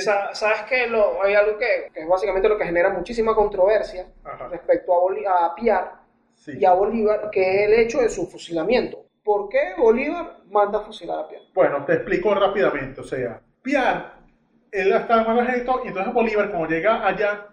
[0.00, 4.48] Sabes que lo, hay algo que, que es básicamente lo que genera muchísima controversia Ajá.
[4.48, 6.00] respecto a, Boli- a Piar
[6.34, 6.52] Sí.
[6.58, 9.04] y a Bolívar, que es el hecho de su fusilamiento.
[9.22, 11.42] ¿Por qué Bolívar manda a fusilar a Piar?
[11.54, 13.00] Bueno, te explico rápidamente.
[13.00, 14.14] O sea, Piar,
[14.72, 17.46] él estaba en el ejército y entonces Bolívar, como llega allá,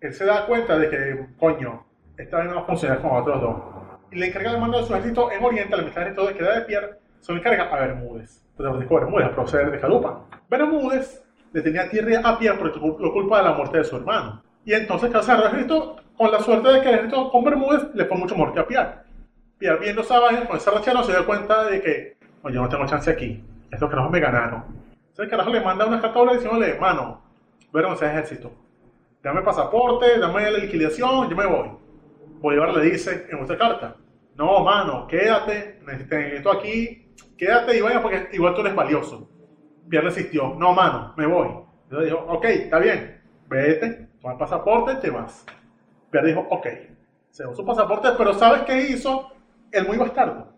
[0.00, 1.86] él se da cuenta de que, coño,
[2.16, 3.56] esta vez no va a funcionar como otros dos.
[4.10, 6.34] Y le encarga de mandar a su ejército en Oriente, la mitad del ejército de
[6.34, 8.42] queda de Piar, se lo encarga a Bermúdez.
[8.58, 10.24] Entonces Bermúdez, a proceder de Calupa.
[10.48, 11.21] Bermúdez
[11.52, 14.42] le tenía tierra a porque lo culpa de la muerte de su hermano.
[14.64, 18.04] Y entonces, casa el ejército, con la suerte de que el ejército con Bermúdez le
[18.04, 19.04] fue mucho muerte a Piar.
[19.58, 22.86] Pierre viendo esa vaina, con esa rachera, se dio cuenta de que, oye, no tengo
[22.86, 23.42] chance aquí.
[23.70, 24.64] Estos carajos me ganaron.
[25.12, 27.22] Entonces el carajo le manda una carta diciéndole, mano,
[27.92, 28.50] ese ejército.
[29.22, 31.70] Dame pasaporte, dame la liquidación, yo me voy.
[32.40, 33.96] Bolívar le dice en otra carta,
[34.36, 39.28] no, mano, quédate, necesito aquí, quédate y vaya porque igual tú eres valioso.
[39.88, 41.48] Pierre resistió, no, mano, me voy.
[41.84, 45.44] Entonces dijo, ok, está bien, vete, toma el pasaporte, te vas.
[46.10, 46.66] Pierre dijo, ok,
[47.30, 49.32] se dio su pasaporte, pero ¿sabes qué hizo
[49.70, 50.48] el muy bastardo?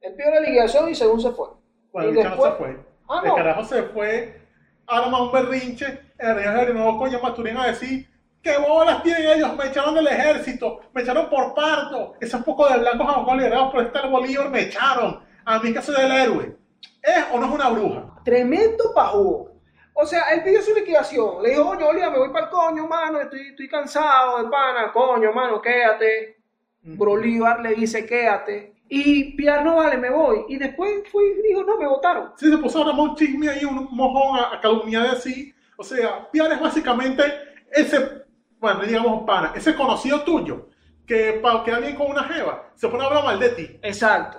[0.00, 1.48] Él pidió la liquidación y según se fue.
[1.92, 2.80] Bueno, y el bicho no se fue.
[3.08, 3.34] Ah, el no.
[3.34, 4.40] carajo se fue,
[4.86, 8.08] arma un berrinche, el rey de nuevo coño Maturín a decir,
[8.42, 9.56] ¿qué bolas tienen ellos?
[9.56, 13.84] Me echaron del ejército, me echaron por parto, esos pocos de blancos a liderados por
[13.84, 16.56] estar Bolívar me echaron, a mí que soy el héroe.
[17.02, 18.20] ¿Es o no es una bruja?
[18.24, 19.52] Tremendo pajugo.
[19.94, 21.42] O sea, él pidió su liquidación.
[21.42, 23.20] Le dijo, oye, Bolívar, me voy para el coño, mano.
[23.20, 24.92] Estoy, estoy cansado de pana.
[24.92, 26.38] Coño, mano, quédate.
[26.82, 28.74] Bolívar le dice, quédate.
[28.88, 30.44] Y Piar, no vale, me voy.
[30.48, 32.32] Y después fue y dijo, no, me votaron.
[32.36, 35.52] Sí, se puso ahora un chisme ahí, un mojón a, a calumniar así.
[35.76, 37.22] O sea, Piar es básicamente
[37.72, 38.24] ese,
[38.58, 40.68] bueno, digamos pana, ese conocido tuyo,
[41.06, 43.78] que para que alguien con una jeva se pone a hablar mal de ti.
[43.82, 44.38] Exacto.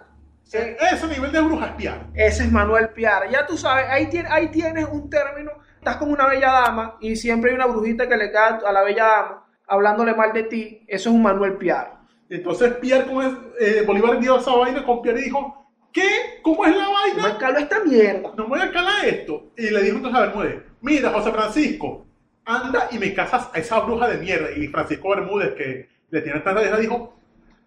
[0.50, 2.08] Sea, ese nivel de bruja es Piar.
[2.16, 3.30] Ese es Manuel Piar.
[3.30, 5.52] Ya tú sabes, ahí, tiene- ahí tienes un término.
[5.78, 8.82] Estás como una bella dama y siempre hay una brujita que le cae a la
[8.82, 10.84] bella dama hablándole mal de ti.
[10.88, 12.00] Eso es un Manuel Piar.
[12.30, 16.40] Entonces Pierre, con es- eh, Bolívar dio esa vaina con Pierre y dijo, ¿qué?
[16.42, 17.38] ¿Cómo es la No me vaina?
[17.38, 18.30] caló esta mierda.
[18.36, 19.52] No me voy a calar esto.
[19.56, 22.08] Y le dijo entonces a Bermúdez, mira José Francisco,
[22.46, 24.48] anda y me casas a esa bruja de mierda.
[24.58, 27.16] Y Francisco Bermúdez, que le tiene tanta deja, dijo,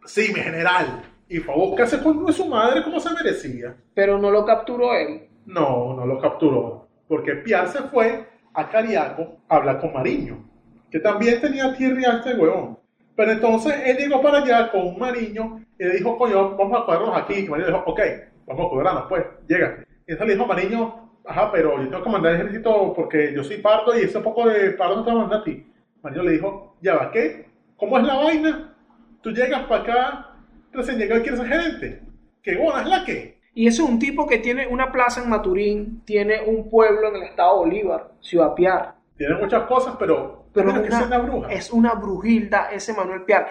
[0.05, 1.03] sí, mi general.
[1.33, 3.75] Y fue a buscarse con su madre como se merecía.
[3.95, 5.31] Pero no lo capturó él.
[5.47, 6.87] No, no lo capturó.
[7.09, 10.45] Porque Piar se fue a Cariaco a hablar con Mariño,
[10.91, 12.79] que también tenía tierra a este huevón.
[13.17, 16.85] Pero entonces él llegó para allá con un Mariño y le dijo, coño, vamos a
[16.85, 17.47] cuadrarnos aquí.
[17.47, 18.01] Y Mariño dijo, ok,
[18.47, 19.87] vamos a cuadrarnos, pues, llega.
[20.07, 23.43] Y entonces le dijo Mariño, ajá, pero yo tengo que mandar el ejército porque yo
[23.43, 25.67] soy pardo y ese poco de pardo no te va a mandar a ti.
[26.03, 27.49] Mariño le dijo, ya va, ¿qué?
[27.79, 28.75] ¿Cómo es la vaina?
[29.23, 30.32] Tú llegas para acá,
[30.73, 32.03] recién llegado y quieres ser gerente.
[32.43, 33.41] ¿Qué bola es la que?
[33.55, 37.17] Y ese es un tipo que tiene una plaza en Maturín, tiene un pueblo en
[37.17, 38.95] el estado Bolívar, Ciudad Piar.
[39.17, 41.53] Tiene muchas cosas, pero, Pero es que una, bruja.
[41.53, 43.47] es una brujilda ese Manuel Piar.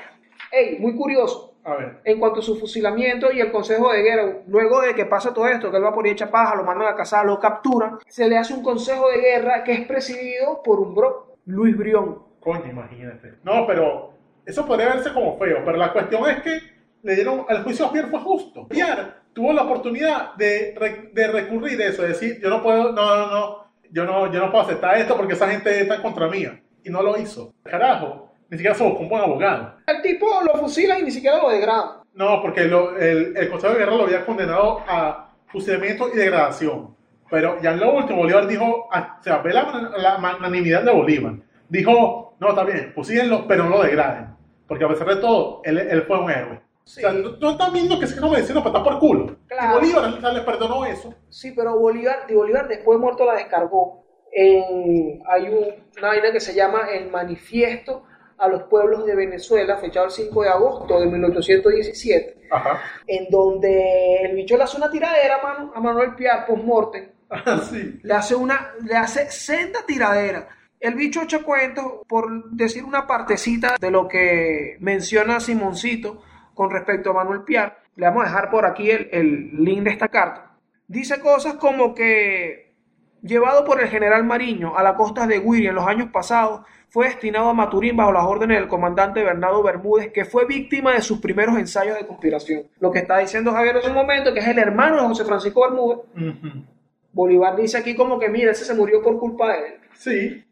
[0.52, 1.50] Ey, muy curioso.
[1.64, 2.00] A ver.
[2.04, 5.48] En cuanto a su fusilamiento y el consejo de guerra, luego de que pasa todo
[5.48, 8.28] esto, que él va por ahí hecha paja, lo mandan a cazar, lo capturan, se
[8.28, 12.24] le hace un consejo de guerra que es presidido por un bro, Luis Brión.
[12.40, 13.36] Coño, imagínate.
[13.44, 14.14] No, pero
[14.44, 16.60] eso podría verse como feo, pero la cuestión es que
[17.04, 18.68] le dieron, el juicio a Pierre fue justo.
[18.68, 23.28] Pierre tuvo la oportunidad de, de recurrir eso, de decir, yo no puedo, no, no,
[23.32, 23.58] no,
[23.92, 26.62] yo no, yo no puedo aceptar esto porque esa gente está contra mía.
[26.84, 27.54] Y no lo hizo.
[27.64, 29.76] Carajo, ni siquiera se buscó un buen abogado.
[29.88, 32.02] El tipo lo fusilan y ni siquiera lo degradan.
[32.14, 36.96] No, porque lo- el, el Consejo de Guerra lo había condenado a fusilamiento y degradación.
[37.30, 40.92] Pero ya en lo último, Bolívar dijo, ah, o sea, ve la, la magnanimidad de
[40.92, 41.36] Bolívar.
[41.70, 44.28] Dijo, no, está bien, fusílenlo, pero no lo degraden.
[44.68, 46.62] Porque a pesar de todo, él, él fue un héroe.
[46.84, 47.00] Sí.
[47.00, 49.38] O sea, no, no están viendo que se como diciendo para por culo.
[49.48, 49.80] Claro.
[49.86, 51.14] Y Bolívar le perdonó eso.
[51.30, 54.04] Sí, pero Bolívar, de Bolívar después de muerto la descargó.
[54.34, 58.04] En, hay un- una vaina que se llama el manifiesto
[58.38, 62.82] a los pueblos de Venezuela, fechado el 5 de agosto de 1817, Ajá.
[63.08, 67.10] en donde el bicho le hace una tiradera, mano, a Manuel Piar post-mortem.
[67.34, 68.00] Ah, sí.
[68.04, 70.50] Le hace una, le hace senda tiradera.
[70.82, 76.22] El bicho echa cuento por decir una partecita de lo que menciona Simoncito
[76.62, 77.76] con respecto a Manuel Piar.
[77.96, 80.52] Le vamos a dejar por aquí el, el link de esta carta.
[80.88, 82.76] Dice cosas como que
[83.24, 87.08] llevado por el general Mariño a la costa de Guiri en los años pasados, fue
[87.08, 91.20] destinado a Maturín bajo las órdenes del comandante Bernardo Bermúdez, que fue víctima de sus
[91.20, 92.68] primeros ensayos de conspiración.
[92.80, 95.62] Lo que está diciendo Javier en un momento, que es el hermano de José Francisco
[95.62, 96.64] Bermúdez, Ujú.
[97.12, 99.74] Bolívar dice aquí como que, mira, ese se murió por culpa de él.
[99.94, 100.46] Sí.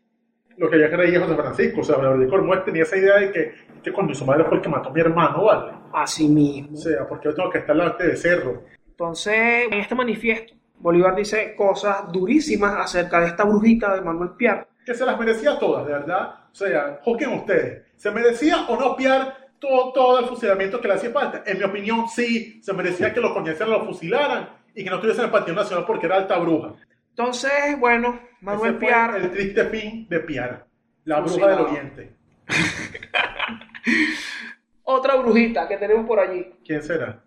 [0.58, 1.82] Lo que ya creía José Francisco.
[1.82, 3.54] O sea, Bermúdez tenía esa idea de que,
[3.84, 5.79] que con su madre fue el que mató a mi hermano, ¿vale?
[5.94, 6.78] Así mismo.
[6.78, 8.64] O sea, porque yo tengo que estar delante de cerro.
[8.88, 14.68] Entonces, en este manifiesto, Bolívar dice cosas durísimas acerca de esta brujita de Manuel Piar.
[14.86, 16.36] Que se las merecía todas, de verdad.
[16.52, 17.84] O sea, juzguen ustedes.
[17.96, 21.44] ¿Se merecía o no piar todo, todo el fusilamiento que le hacía falta?
[21.46, 22.60] En mi opinión, sí.
[22.64, 25.86] Se merecía que lo conocieran, lo fusilaran y que no estuviese en el Panteón Nacional
[25.86, 26.74] porque era alta bruja.
[27.10, 30.66] Entonces, bueno, Manuel Ese fue Piar, el triste fin de Piar,
[31.04, 31.58] la bruja Fusilado.
[31.58, 32.14] del Oriente.
[34.96, 36.54] otra brujita que tenemos por allí.
[36.66, 37.22] ¿Quién será?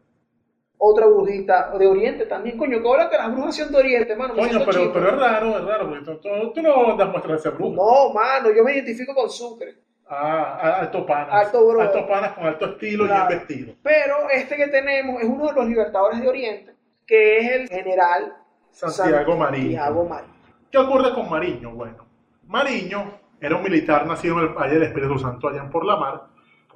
[0.78, 4.34] Otra brujita de Oriente también, coño, que ahora que las brujas son de Oriente, mano.
[4.34, 4.90] Coño, pero, chico.
[4.92, 7.76] pero es raro, es raro, porque tú, tú- no das muestras de ser bruja.
[7.76, 9.76] No, mano, yo me identifico con Sucre.
[10.08, 11.46] Ah, alto panas.
[11.46, 11.80] Alto bro.
[11.80, 13.74] Alto panas con alto estilo y bien vestido.
[13.82, 16.74] Pero este que tenemos es uno de los libertadores de Oriente,
[17.06, 18.34] que es el general
[18.70, 19.62] Santiago Mariño.
[19.78, 20.32] Santiago Mariño.
[20.70, 21.70] ¿Qué ocurre con Mariño?
[21.70, 22.06] Bueno,
[22.46, 25.96] Mariño era un militar nacido en el Valle del Espíritu Santo allá en Por la
[25.96, 26.22] Mar,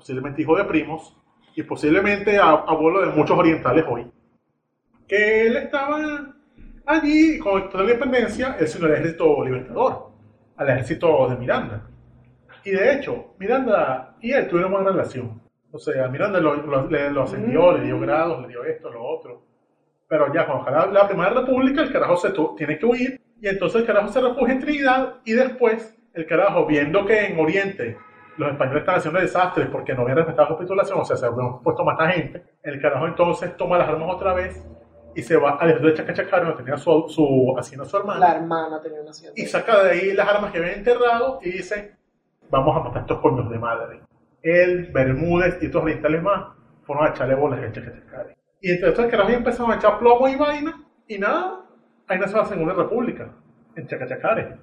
[0.07, 1.17] posiblemente hijo de primos
[1.57, 4.07] y posiblemente abuelo de muchos orientales hoy.
[5.09, 6.33] Que él estaba
[6.87, 10.11] allí con toda la independencia, él se unió al ejército libertador,
[10.57, 11.89] al ejército de Miranda.
[12.65, 15.41] Y de hecho, Miranda y él tuvieron buena relación.
[15.73, 19.03] O sea, Miranda lo, lo- le- lo ascendió, le dio grados, le dio esto, lo
[19.05, 19.43] otro.
[20.09, 23.81] Pero ya, cuando la, la Primera República, el carajo se tiene que huir y entonces
[23.81, 27.99] el carajo se refugia en Trinidad y después el carajo, viendo que en Oriente
[28.37, 31.61] los españoles están haciendo desastres porque no habían respetado la capitulación, o sea, se habían
[31.61, 34.65] puesto a matar gente, el carajo entonces toma las armas otra vez
[35.15, 38.81] y se va al de Chacachacaro, donde tenía su, su hacienda su hermano, La hermana
[38.83, 39.33] tenía una hacienda.
[39.41, 41.97] y saca de ahí las armas que había enterrado y dice,
[42.51, 44.01] vamos a matar estos coños de madre.
[44.43, 46.49] Él, Bermúdez y otros orientales más
[46.83, 48.37] fueron a echarle bolas a Chacachacare.
[48.61, 51.65] Y entre estos carajos empezaron a echar plomo y vaina, y nada,
[52.09, 53.31] ahí nació la Segunda República,
[53.75, 54.59] en Chacachacare.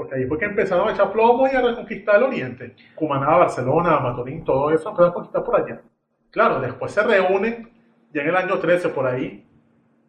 [0.00, 2.74] Porque ahí fue que empezaron a echar plomo y a reconquistar el oriente.
[2.94, 5.82] Cumaná, Barcelona, Maturín, todo eso empezaron a conquistar por allá.
[6.30, 7.70] Claro, después se reúnen,
[8.10, 9.46] ya en el año 13 por ahí,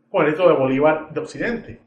[0.09, 1.81] con el ejército de Bolívar de Occidente.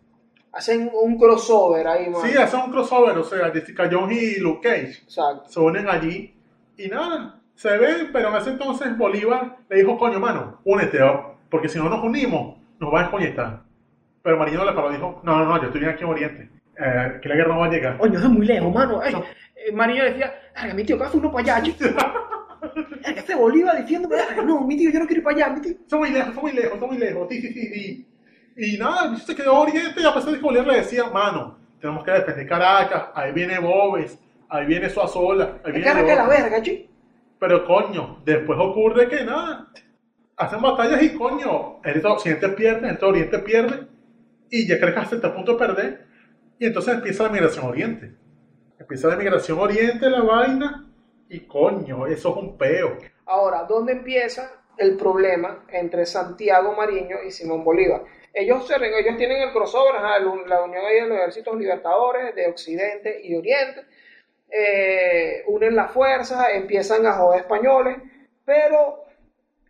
[0.52, 2.26] Hacen un crossover ahí, mano.
[2.26, 5.48] Sí, hacen un crossover, o sea, Jessica Jones y Luke Cage Exacto.
[5.48, 6.36] se unen allí
[6.76, 10.98] y nada, se ven, pero en ese entonces Bolívar le dijo, coño, mano, únete,
[11.48, 13.62] porque si no nos unimos, nos va a descoñetar.
[14.22, 16.50] Pero Marino le paró y dijo, no, no, no, yo estoy bien aquí en Oriente,
[16.78, 17.98] eh, que la guerra no va a llegar.
[17.98, 19.00] Coño, es muy lejos, mano.
[19.02, 19.14] Ay,
[19.56, 21.72] eh, Mariño decía, "Verga, mi tío, que hace uno para allá.
[21.78, 22.14] Verga,
[23.16, 25.72] Este Bolívar diciendo, "Verga, no, mi tío, yo no quiero ir para allá, mi tío.
[25.72, 28.06] Está muy lejos, está muy lejos, está muy lejos, sí, sí, sí, sí.
[28.56, 31.04] Y nada, el se quedó en Oriente y a pesar de que Bolívar le decía,
[31.10, 34.18] mano, tenemos que defender Caracas, ahí viene Bobes,
[34.48, 35.82] ahí viene Suazola, ahí viene...
[35.82, 36.42] que arranca la López".
[36.42, 36.90] verga, chico.
[37.38, 39.68] Pero coño, después ocurre que nada,
[40.36, 43.86] hacen batallas y coño, el de Occidente pierde, el Oriente pierde,
[44.50, 46.03] y ya crees que está a punto de perder,
[46.64, 48.14] y entonces empieza la migración Oriente.
[48.78, 50.90] Empieza la migración Oriente, la vaina,
[51.28, 52.96] y coño, eso es un peo.
[53.26, 58.04] Ahora, ¿dónde empieza el problema entre Santiago Mariño y Simón Bolívar?
[58.32, 63.20] Ellos, se, ellos tienen el crossover, ajá, la unión de los ejércitos libertadores de Occidente
[63.22, 63.80] y de Oriente,
[64.50, 67.98] eh, unen las fuerzas, empiezan a joder españoles,
[68.42, 69.04] pero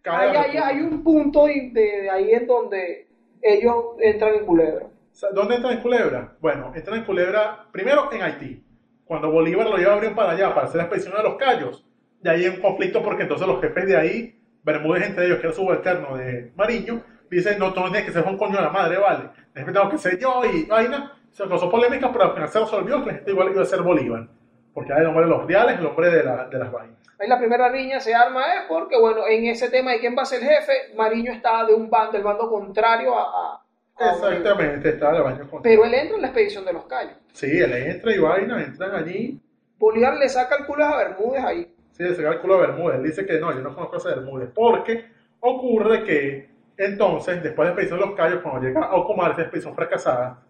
[0.04, 3.08] hay, hay- un punto de ahí en donde
[3.42, 4.86] ellos entran en culebra.
[5.32, 6.32] ¿Dónde entran en Culebra?
[6.40, 8.64] Bueno, entran en Culebra primero en Haití.
[9.04, 11.86] Cuando Bolívar lo lleva a abrir para allá para hacer la expedición de los Cayos,
[12.22, 15.46] y ahí hay un conflicto porque entonces los jefes de ahí, Bermúdez entre ellos, que
[15.46, 18.70] era subalterno de Mariño, dicen, no, tú no tienes que ser un coño de la
[18.70, 19.28] madre, vale.
[19.52, 21.12] Después tengo que ser yo y vaina.
[21.30, 24.26] Se causó polémica, pero al final se resolvió que la igual iba a ser Bolívar.
[24.72, 26.96] Porque era el hombre de los reales, el hombre de, la- de las vainas.
[27.18, 30.22] Ahí la primera riña se arma es porque, bueno, en ese tema de quién va
[30.22, 33.22] a ser el jefe, Mariño está de un bando, del bando contrario a...
[33.22, 33.63] a-.
[33.98, 35.62] Exactamente, estaba el baño con...
[35.62, 37.16] Pero él entra en la expedición de los Cayos.
[37.32, 39.40] Sí, él entra y vaina, entran allí.
[39.78, 41.74] Bolívar le saca el culo a Bermúdez ahí.
[41.92, 42.98] Sí, se saca el culo de Bermúdez.
[42.98, 44.50] Él dice que no, yo no conozco ese Bermúdez.
[44.52, 45.06] Porque
[45.40, 49.42] ocurre que entonces, después de la expedición de los Cayos, cuando llega a Ocumar, esa
[49.42, 50.42] expedición fracasada,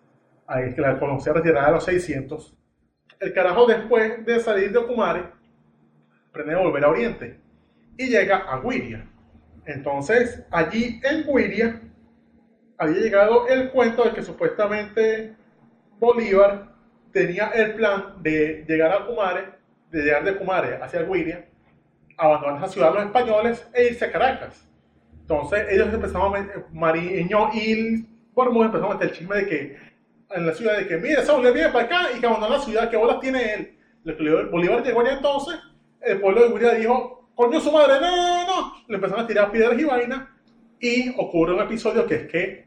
[0.47, 2.57] ahí que la conocía retirada a los 600,
[3.21, 5.25] el carajo después de salir de Ocumare,
[6.33, 7.41] pretende volver a Oriente
[7.97, 9.07] y llega a Guiria.
[9.67, 11.81] Entonces, allí en Guiria
[12.79, 15.35] había llegado el cuento de que supuestamente
[15.99, 16.68] Bolívar
[17.12, 19.45] tenía el plan de llegar a Cumare,
[19.91, 21.47] de llegar de Cumare hacia Guiria,
[22.16, 24.66] abandonar esa ciudad los españoles e irse a Caracas.
[25.20, 28.07] Entonces ellos empezaron a meter, Mariño y
[28.37, 29.95] Bermúdez empezaron a meter el chisme de que
[30.31, 32.91] en la ciudad de que, mire, Saúl viene para acá y que abandonó la ciudad,
[32.91, 33.79] que bolas tiene él.
[34.51, 35.55] Bolívar llegó allá entonces,
[36.01, 38.72] el pueblo de Guiria dijo, coño su madre, no, no, no.
[38.89, 40.29] Le empezaron a tirar piedras y vainas
[40.81, 42.64] y ocurre un episodio que es que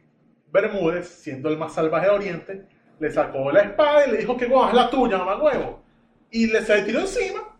[0.52, 2.66] Bermúdez, siendo el más salvaje de Oriente,
[3.00, 5.84] le sacó la espada y le dijo que es la tuya, mamá huevo.
[6.32, 7.58] Y le se tiró encima.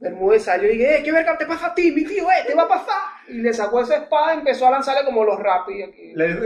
[0.00, 2.24] Bermúdez salió y dije, eh, ¿qué verga te pasa a ti, mi tío?
[2.30, 3.02] Eh, te va a pasar.
[3.28, 5.90] Y le sacó esa espada y empezó a lanzarle como los rápidos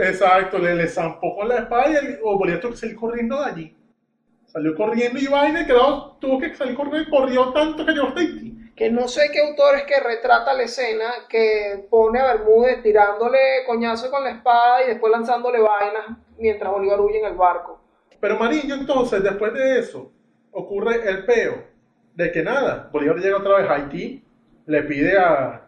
[0.07, 3.43] exacto, le, le zampó con la espada y el, o Bolívar tuvo que salir corriendo
[3.43, 3.77] de allí.
[4.45, 8.21] Salió corriendo y vaina y quedó, tuvo que salir corriendo, corrió tanto que llegó hasta
[8.21, 8.48] Haití.
[8.79, 13.37] Que no sé qué autor es que retrata la escena que pone a Bermúdez tirándole
[13.67, 17.81] coñazo con la espada y después lanzándole vainas mientras Bolívar huye en el barco.
[18.21, 20.13] Pero Mariño entonces, después de eso,
[20.53, 21.61] ocurre el peo
[22.15, 24.23] de que nada, Bolívar llega otra vez a Haití,
[24.65, 25.61] le pide a,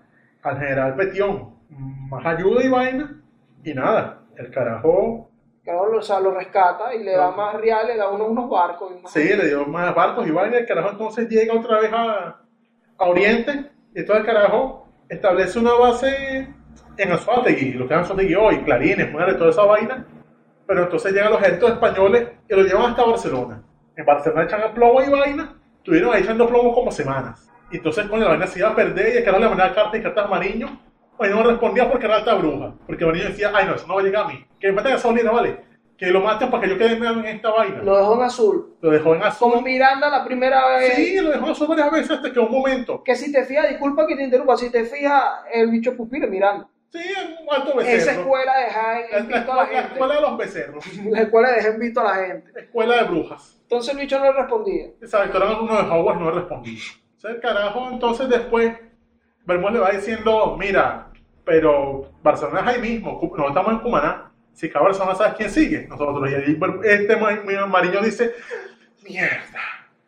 [0.43, 1.53] al general Petión
[2.09, 3.22] más ayuda y vaina,
[3.62, 5.28] y nada, el carajo,
[5.66, 8.49] Claro, lo, o sea, lo rescata y le da más reales, le da unos, unos
[8.49, 8.93] barcos.
[8.97, 11.91] Y más- sí, le dio más barcos y vaina, el carajo entonces llega otra vez
[11.93, 12.40] a,
[13.02, 16.47] a Oriente, y entonces el carajo establece una base
[16.97, 20.06] en Azuategui, lo que es Azuategui hoy, Clarines, muere toda esa vaina,
[20.68, 23.64] pero entonces llegan los ejércitos españoles y lo llevan hasta Barcelona.
[23.95, 27.49] En Barcelona echan plomo y vaina, estuvieron ahí echando plomo como semanas.
[27.72, 29.99] Y entonces, con la vaina se iba a perder y el carajo le mandaba cartas
[29.99, 30.68] y cartas a Mariño.
[31.20, 32.74] Y no respondía porque era alta bruja.
[32.86, 34.45] Porque Mariño decía, ay no, eso no va a llegar a mí.
[34.60, 35.60] Que me maten a Saulina, vale.
[36.02, 37.84] Que lo maten para que yo quede en esta vaina.
[37.84, 38.76] Lo dejó en azul.
[38.82, 39.52] Lo dejó en azul.
[39.52, 40.95] Como Miranda la primera vez.
[40.95, 43.04] Sí, lo dejó en azul varias veces hasta que un momento.
[43.04, 45.24] Que si te fijas, disculpa que te interrumpa, si te fijas,
[45.54, 46.68] el bicho pupilo es Miranda.
[46.91, 47.97] Sí, en un alto becerro.
[47.97, 50.38] Esa escuela deja en, La, en la visto a la escuela, la escuela de los
[50.39, 50.97] becerros.
[51.12, 52.60] La escuela deja en visto a la gente.
[52.60, 53.60] Escuela de brujas.
[53.62, 54.86] Entonces el bicho no le respondía.
[55.02, 56.80] Exacto, eran uno de Hogwarts, no respondí.
[57.16, 58.76] O sea, el carajo, entonces después,
[59.45, 61.12] Bermúdez le va diciendo, mira,
[61.45, 64.30] pero Barcelona es ahí mismo, no estamos en Cumaná.
[64.54, 66.30] Si cada Barcelona sabes quién sigue, nosotros.
[66.30, 68.34] Y ahí este Mariño dice,
[69.04, 69.62] mierda.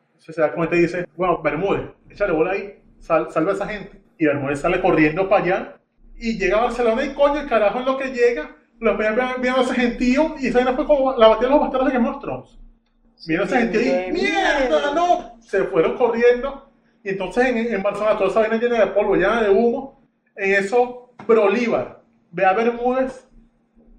[0.07, 3.67] Entonces se da cuenta y dice, bueno, Bermúdez, échale bola ahí, sal, salva a esa
[3.67, 4.01] gente.
[4.17, 5.75] Y Bermúdez sale corriendo para allá
[6.15, 9.61] y llega a Barcelona y coño, el carajo en lo que llega, lo ven viendo
[9.61, 12.09] a ese gentío y esa vaina fue como la batalla de los bastardos de Game
[12.09, 12.59] of Thrones.
[13.27, 16.69] Vieron esa gente ahí, mierda, no, se fueron corriendo.
[17.03, 20.01] Y entonces en, en Barcelona toda esa vaina llena de polvo, llena de humo.
[20.35, 23.27] En eso, Bolívar ve a Bermúdez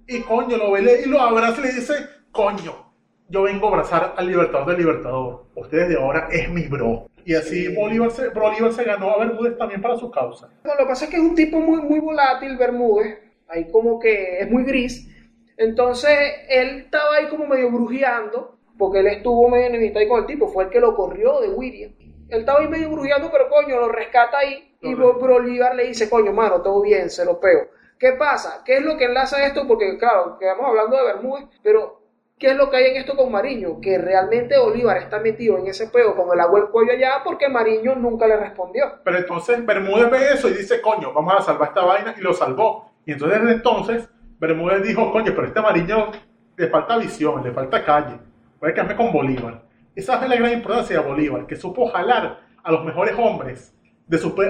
[0.07, 1.93] y coño, lo ve y lo abraza y le dice,
[2.31, 2.91] coño,
[3.29, 5.45] yo vengo a abrazar al libertador del libertador.
[5.55, 7.07] Ustedes de ahora es mi bro.
[7.25, 10.47] Y así Bolívar, se, Bolívar se ganó a Bermúdez también para su causa.
[10.63, 13.17] Bueno, lo que pasa es que es un tipo muy, muy volátil, Bermúdez.
[13.47, 15.09] Ahí como que es muy gris.
[15.57, 16.17] Entonces,
[16.49, 20.47] él estaba ahí como medio brujeando, porque él estuvo medio enemistad ahí con el tipo.
[20.49, 21.91] Fue el que lo corrió de William.
[22.29, 24.75] Él estaba ahí medio brujeando, pero coño, lo rescata ahí.
[24.81, 25.27] Y Correcto.
[25.27, 27.69] Bolívar le dice, coño, mano, todo bien, se lo peo.
[27.99, 28.61] ¿Qué pasa?
[28.65, 29.67] ¿Qué es lo que enlaza esto?
[29.67, 32.01] Porque, claro, quedamos hablando de Bermúdez, pero
[32.37, 33.79] ¿qué es lo que hay en esto con Mariño?
[33.79, 37.47] Que realmente Bolívar está metido en ese peo con el agua al cuello allá porque
[37.47, 38.99] Mariño nunca le respondió.
[39.03, 42.33] Pero entonces Bermúdez ve eso y dice, coño, vamos a salvar esta vaina y lo
[42.33, 42.91] salvó.
[43.05, 46.11] Y entonces desde entonces Bermúdez dijo, coño, pero este amarillo
[46.57, 48.19] le falta visión, le falta calle.
[48.59, 49.63] Voy a quedarme con Bolívar.
[49.95, 53.73] Esa es la gran importancia de Bolívar, que supo jalar a los mejores hombres,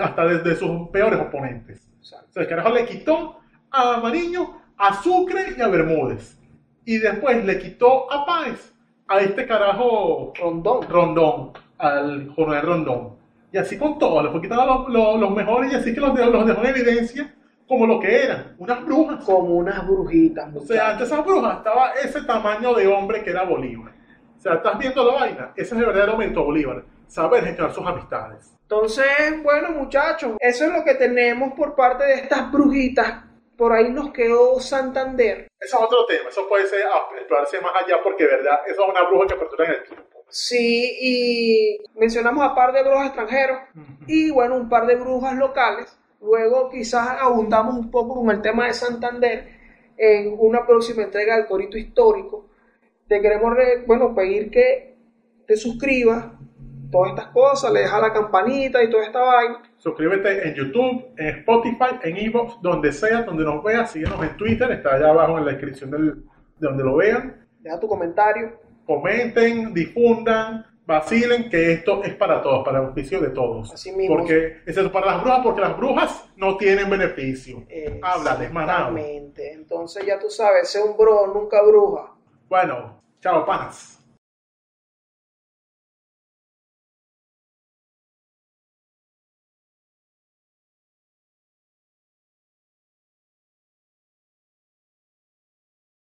[0.01, 1.84] hasta desde sus peores oponentes.
[2.13, 3.39] O sea, el carajo le quitó
[3.71, 6.37] a Mariño, a Sucre y a Bermúdez.
[6.85, 8.73] Y después le quitó a Páez,
[9.07, 10.87] a este carajo Rondón.
[10.87, 13.15] Rondón, al coronel Rondón.
[13.51, 16.17] Y así con todos, le fue quitando los, los- los mejores y así que los,
[16.17, 17.33] los dejó en evidencia
[17.67, 19.23] como lo que eran, unas brujas.
[19.23, 20.55] Como unas brujitas.
[20.55, 23.91] O sea, antes esas brujas estaba ese tamaño de hombre que era Bolívar.
[24.37, 27.85] O sea, estás viendo la vaina, ese es el verdadero de Bolívar, saber gestionar sus
[27.85, 28.51] amistades.
[28.61, 29.05] Entonces,
[29.43, 33.23] bueno, muchachos, eso es lo que tenemos por parte de estas brujitas.
[33.55, 35.47] Por ahí nos quedó Santander.
[35.59, 36.81] Eso es otro tema, eso puede ser
[37.17, 40.03] explorarse más allá porque, verdad, eso es una bruja que perdura en el tiempo.
[40.27, 43.59] Sí, y mencionamos a par de brujas extranjeros
[44.07, 45.97] y bueno, un par de brujas locales.
[46.19, 49.47] Luego quizás abundamos un poco con el tema de Santander
[49.95, 52.47] en una próxima entrega del Corito Histórico.
[53.07, 54.97] Te queremos, re- bueno, pedir que
[55.45, 56.25] te suscribas,
[56.91, 59.61] todas estas cosas, le dejas la campanita y toda esta vaina.
[59.77, 63.91] Suscríbete en YouTube, en Spotify, en Evox, donde sea, donde nos veas.
[63.91, 67.45] Síguenos en Twitter, está allá abajo en la descripción del- de donde lo vean.
[67.59, 68.59] Deja tu comentario.
[68.85, 73.73] comenten, difundan, vacilen que esto es para todos, para el beneficio de todos.
[73.73, 74.15] Así mismo.
[74.15, 77.63] Porque, excepto para las brujas, porque las brujas no tienen beneficio.
[78.03, 78.51] Háblales.
[78.51, 79.53] Exactamente.
[79.53, 82.11] Entonces ya tú sabes, sé un bro, nunca bruja.
[82.47, 83.94] Bueno, chao, panas.